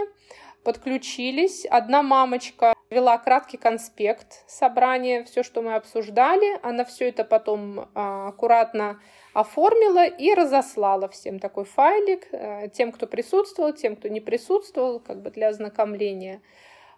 Подключились. 0.65 1.67
Одна 1.67 2.03
мамочка 2.03 2.73
вела 2.89 3.19
краткий 3.19 3.59
конспект 3.59 4.49
собрания, 4.49 5.25
все, 5.25 5.43
что 5.43 5.61
мы 5.61 5.75
обсуждали. 5.75 6.59
Она 6.63 6.87
все 6.87 7.11
это 7.11 7.25
потом 7.25 7.91
а, 7.95 8.29
аккуратно 8.29 8.99
оформила 9.35 10.07
и 10.07 10.33
разослала 10.33 11.09
всем 11.09 11.39
такой 11.39 11.65
файлик, 11.65 12.29
а, 12.33 12.69
тем, 12.69 12.93
кто 12.93 13.07
присутствовал, 13.07 13.73
тем, 13.73 13.97
кто 13.97 14.09
не 14.09 14.21
присутствовал, 14.21 15.01
как 15.01 15.21
бы 15.21 15.31
для 15.31 15.49
ознакомления. 15.49 16.41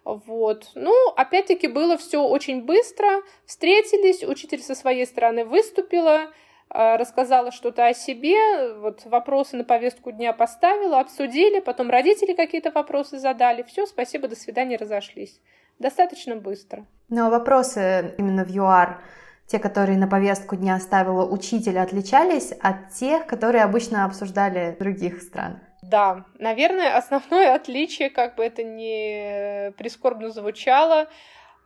Вот. 0.05 0.71
Ну, 0.75 0.93
опять-таки, 1.17 1.67
было 1.67 1.97
все 1.97 2.23
очень 2.23 2.63
быстро. 2.63 3.21
Встретились, 3.45 4.23
учитель 4.23 4.61
со 4.61 4.73
своей 4.73 5.05
стороны 5.05 5.43
выступила, 5.43 6.31
а, 6.69 6.97
рассказала 6.97 7.51
что-то 7.51 7.87
о 7.87 7.93
себе, 7.93 8.73
вот 8.75 9.05
вопросы 9.05 9.57
на 9.57 9.63
повестку 9.63 10.11
дня 10.11 10.31
поставила, 10.31 10.99
обсудили, 10.99 11.59
потом 11.59 11.89
родители 11.89 12.33
какие-то 12.33 12.71
вопросы 12.71 13.19
задали. 13.19 13.63
Все, 13.63 13.85
спасибо, 13.85 14.27
до 14.27 14.35
свидания, 14.35 14.77
разошлись. 14.77 15.41
Достаточно 15.79 16.35
быстро. 16.35 16.85
Ну, 17.09 17.25
а 17.25 17.29
вопросы 17.29 18.13
именно 18.17 18.43
в 18.43 18.49
ЮАР, 18.49 19.01
те, 19.47 19.59
которые 19.59 19.97
на 19.97 20.07
повестку 20.07 20.55
дня 20.55 20.77
ставила 20.79 21.25
учитель, 21.25 21.79
отличались 21.79 22.51
от 22.51 22.91
тех, 22.93 23.25
которые 23.25 23.63
обычно 23.63 24.05
обсуждали 24.05 24.75
в 24.75 24.79
других 24.79 25.21
странах? 25.21 25.61
Да, 25.81 26.25
наверное, 26.37 26.97
основное 26.97 27.53
отличие, 27.55 28.09
как 28.09 28.35
бы 28.35 28.43
это 28.43 28.63
ни 28.63 29.71
прискорбно 29.77 30.29
звучало, 30.29 31.07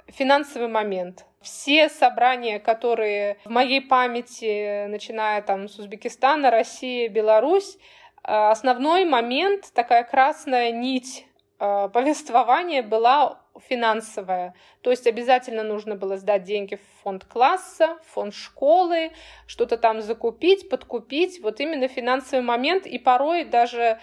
финансовый 0.08 0.68
момент. 0.68 1.26
Все 1.42 1.90
собрания, 1.90 2.60
которые 2.60 3.38
в 3.46 3.50
моей 3.50 3.82
памяти, 3.82 4.86
начиная 4.88 5.42
там 5.42 5.68
с 5.68 5.80
Узбекистана, 5.80 6.52
России, 6.52 7.08
Беларусь, 7.08 7.78
э, 8.24 8.32
основной 8.32 9.06
момент, 9.06 9.72
такая 9.74 10.04
красная 10.04 10.72
нить 10.72 11.26
э, 11.60 11.90
повествования 11.92 12.84
была 12.84 13.41
финансовая. 13.68 14.54
То 14.82 14.92
есть 14.92 15.08
обязательно 15.08 15.64
нужно 15.64 15.96
было 15.96 16.18
сдать 16.18 16.44
деньги 16.44 16.76
в 16.76 17.04
фонд 17.04 17.26
класса, 17.26 17.98
в 18.04 18.14
фонд 18.14 18.34
школы, 18.34 19.12
что-то 19.48 19.78
там 19.78 20.02
закупить, 20.02 20.70
подкупить. 20.70 21.42
Вот 21.42 21.60
именно 21.60 21.88
финансовый 21.88 22.42
момент. 22.42 22.86
И 22.86 22.98
порой 23.00 23.46
даже 23.46 24.00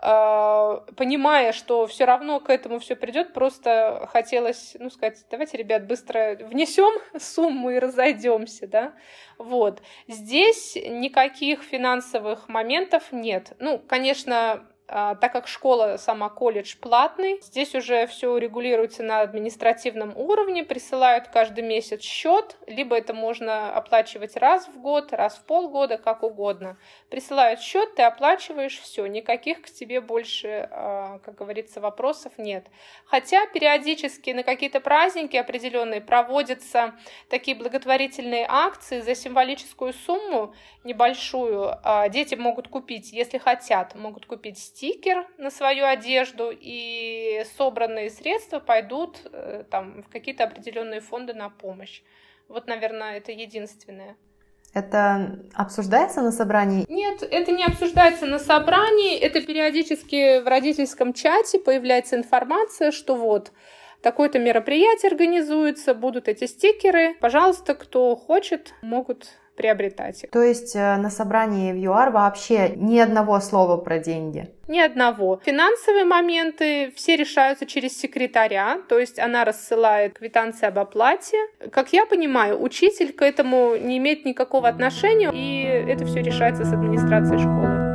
э, 0.00 0.80
понимая, 0.96 1.52
что 1.52 1.86
все 1.86 2.04
равно 2.04 2.40
к 2.40 2.50
этому 2.50 2.78
все 2.78 2.96
придет, 2.96 3.32
просто 3.32 4.08
хотелось, 4.12 4.76
ну, 4.78 4.90
сказать, 4.90 5.24
давайте, 5.30 5.56
ребят, 5.56 5.86
быстро 5.86 6.36
внесем 6.40 6.92
сумму 7.18 7.70
и 7.70 7.78
разойдемся, 7.78 8.66
да. 8.66 8.94
Вот. 9.38 9.82
Здесь 10.06 10.76
никаких 10.76 11.62
финансовых 11.62 12.48
моментов 12.48 13.12
нет. 13.12 13.52
Ну, 13.58 13.78
конечно, 13.78 14.66
а, 14.90 15.16
так 15.16 15.32
как 15.32 15.46
школа 15.46 15.98
сама 15.98 16.30
колледж 16.30 16.74
платный, 16.80 17.40
здесь 17.42 17.74
уже 17.74 18.06
все 18.06 18.38
регулируется 18.38 19.02
на 19.02 19.20
административном 19.20 20.16
уровне, 20.16 20.64
присылают 20.64 21.28
каждый 21.28 21.62
месяц 21.62 22.00
счет, 22.00 22.56
либо 22.66 22.96
это 22.96 23.12
можно 23.12 23.70
оплачивать 23.74 24.36
раз 24.38 24.66
в 24.66 24.80
год, 24.80 25.12
раз 25.12 25.36
в 25.36 25.44
полгода, 25.44 25.98
как 25.98 26.22
угодно. 26.22 26.78
Присылают 27.10 27.60
счет, 27.60 27.96
ты 27.96 28.02
оплачиваешь 28.02 28.78
все, 28.80 29.06
никаких 29.06 29.60
к 29.60 29.66
тебе 29.66 30.00
больше, 30.00 30.68
а, 30.70 31.18
как 31.18 31.34
говорится, 31.34 31.82
вопросов 31.82 32.32
нет. 32.38 32.66
Хотя 33.04 33.46
периодически 33.46 34.30
на 34.30 34.42
какие-то 34.42 34.80
праздники 34.80 35.36
определенные 35.36 36.00
проводятся 36.00 36.94
такие 37.28 37.56
благотворительные 37.56 38.46
акции 38.48 39.00
за 39.00 39.14
символическую 39.14 39.92
сумму 39.92 40.54
небольшую. 40.82 41.78
А, 41.84 42.08
дети 42.08 42.36
могут 42.36 42.68
купить, 42.68 43.12
если 43.12 43.36
хотят, 43.36 43.94
могут 43.94 44.24
купить 44.24 44.58
стикер 44.78 45.26
на 45.38 45.50
свою 45.50 45.86
одежду, 45.86 46.50
и 46.52 47.42
собранные 47.56 48.10
средства 48.10 48.60
пойдут 48.60 49.18
э, 49.24 49.64
там, 49.68 50.04
в 50.04 50.08
какие-то 50.08 50.44
определенные 50.44 51.00
фонды 51.00 51.34
на 51.34 51.50
помощь. 51.50 52.02
Вот, 52.46 52.68
наверное, 52.68 53.16
это 53.16 53.32
единственное. 53.32 54.16
Это 54.72 55.40
обсуждается 55.54 56.22
на 56.22 56.30
собрании? 56.30 56.86
Нет, 56.88 57.24
это 57.28 57.50
не 57.50 57.64
обсуждается 57.64 58.26
на 58.26 58.38
собрании. 58.38 59.18
Это 59.18 59.40
периодически 59.40 60.40
в 60.40 60.46
родительском 60.46 61.12
чате 61.12 61.58
появляется 61.58 62.14
информация, 62.14 62.92
что 62.92 63.16
вот 63.16 63.50
такое-то 64.00 64.38
мероприятие 64.38 65.10
организуется, 65.10 65.92
будут 65.92 66.28
эти 66.28 66.46
стикеры. 66.46 67.16
Пожалуйста, 67.20 67.74
кто 67.74 68.14
хочет, 68.14 68.74
могут 68.82 69.30
приобретать 69.58 70.24
их. 70.24 70.30
То 70.30 70.42
есть 70.42 70.74
э, 70.74 70.96
на 70.96 71.10
собрании 71.10 71.72
в 71.72 71.76
ЮАР 71.76 72.10
вообще 72.10 72.72
ни 72.76 72.98
одного 72.98 73.40
слова 73.40 73.76
про 73.76 73.98
деньги? 73.98 74.48
Ни 74.68 74.78
одного. 74.78 75.40
Финансовые 75.44 76.04
моменты 76.04 76.92
все 76.94 77.16
решаются 77.16 77.66
через 77.66 77.98
секретаря, 77.98 78.78
то 78.88 78.98
есть 78.98 79.18
она 79.18 79.44
рассылает 79.44 80.18
квитанции 80.18 80.66
об 80.66 80.78
оплате. 80.78 81.36
Как 81.72 81.92
я 81.92 82.06
понимаю, 82.06 82.62
учитель 82.62 83.12
к 83.12 83.22
этому 83.22 83.76
не 83.76 83.98
имеет 83.98 84.24
никакого 84.24 84.68
отношения, 84.68 85.30
и 85.32 85.64
это 85.90 86.06
все 86.06 86.22
решается 86.22 86.64
с 86.64 86.72
администрацией 86.72 87.40
школы. 87.40 87.88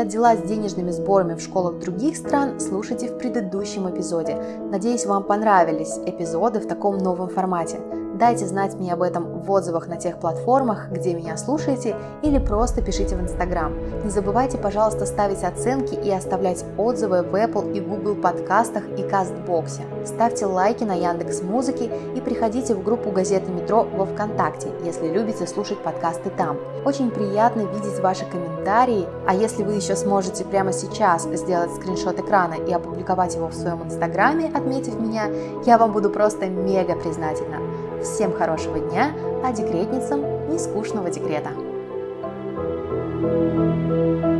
Обстоят 0.00 0.12
дела 0.14 0.34
с 0.34 0.48
денежными 0.48 0.90
сборами 0.92 1.34
в 1.34 1.42
школах 1.42 1.78
других 1.78 2.16
стран, 2.16 2.58
слушайте 2.58 3.08
в 3.08 3.18
предыдущем 3.18 3.86
эпизоде. 3.90 4.34
Надеюсь, 4.70 5.04
вам 5.04 5.24
понравились 5.24 5.98
эпизоды 6.06 6.60
в 6.60 6.66
таком 6.66 6.96
новом 6.96 7.28
формате. 7.28 7.80
Дайте 8.20 8.46
знать 8.46 8.74
мне 8.74 8.92
об 8.92 9.00
этом 9.00 9.40
в 9.40 9.50
отзывах 9.50 9.88
на 9.88 9.96
тех 9.96 10.18
платформах, 10.18 10.90
где 10.90 11.14
меня 11.14 11.38
слушаете, 11.38 11.96
или 12.20 12.38
просто 12.38 12.82
пишите 12.82 13.16
в 13.16 13.20
Инстаграм. 13.22 13.72
Не 14.04 14.10
забывайте, 14.10 14.58
пожалуйста, 14.58 15.06
ставить 15.06 15.42
оценки 15.42 15.94
и 15.94 16.10
оставлять 16.10 16.62
отзывы 16.76 17.22
в 17.22 17.34
Apple 17.34 17.72
и 17.72 17.80
Google 17.80 18.16
подкастах 18.16 18.84
и 18.98 19.04
Кастбоксе. 19.04 19.84
Ставьте 20.04 20.44
лайки 20.44 20.84
на 20.84 20.92
Яндекс 20.92 21.40
Музыке 21.40 21.90
и 22.14 22.20
приходите 22.20 22.74
в 22.74 22.82
группу 22.82 23.10
газеты 23.10 23.50
Метро 23.50 23.88
во 23.90 24.04
Вконтакте, 24.04 24.68
если 24.84 25.08
любите 25.08 25.46
слушать 25.46 25.78
подкасты 25.78 26.28
там. 26.28 26.58
Очень 26.84 27.10
приятно 27.10 27.62
видеть 27.62 28.00
ваши 28.00 28.26
комментарии, 28.26 29.06
а 29.26 29.34
если 29.34 29.62
вы 29.62 29.72
еще 29.72 29.96
сможете 29.96 30.44
прямо 30.44 30.74
сейчас 30.74 31.24
сделать 31.24 31.74
скриншот 31.74 32.18
экрана 32.18 32.56
и 32.68 32.70
опубликовать 32.70 33.34
его 33.34 33.48
в 33.48 33.54
своем 33.54 33.82
Инстаграме, 33.82 34.52
отметив 34.54 35.00
меня, 35.00 35.30
я 35.64 35.78
вам 35.78 35.92
буду 35.92 36.10
просто 36.10 36.48
мега 36.48 36.96
признательна. 36.96 37.69
Всем 38.02 38.32
хорошего 38.32 38.78
дня, 38.78 39.12
а 39.44 39.52
декретницам 39.52 40.50
нескучного 40.50 41.10
декрета. 41.10 41.50
thank 43.20 44.24
you 44.24 44.39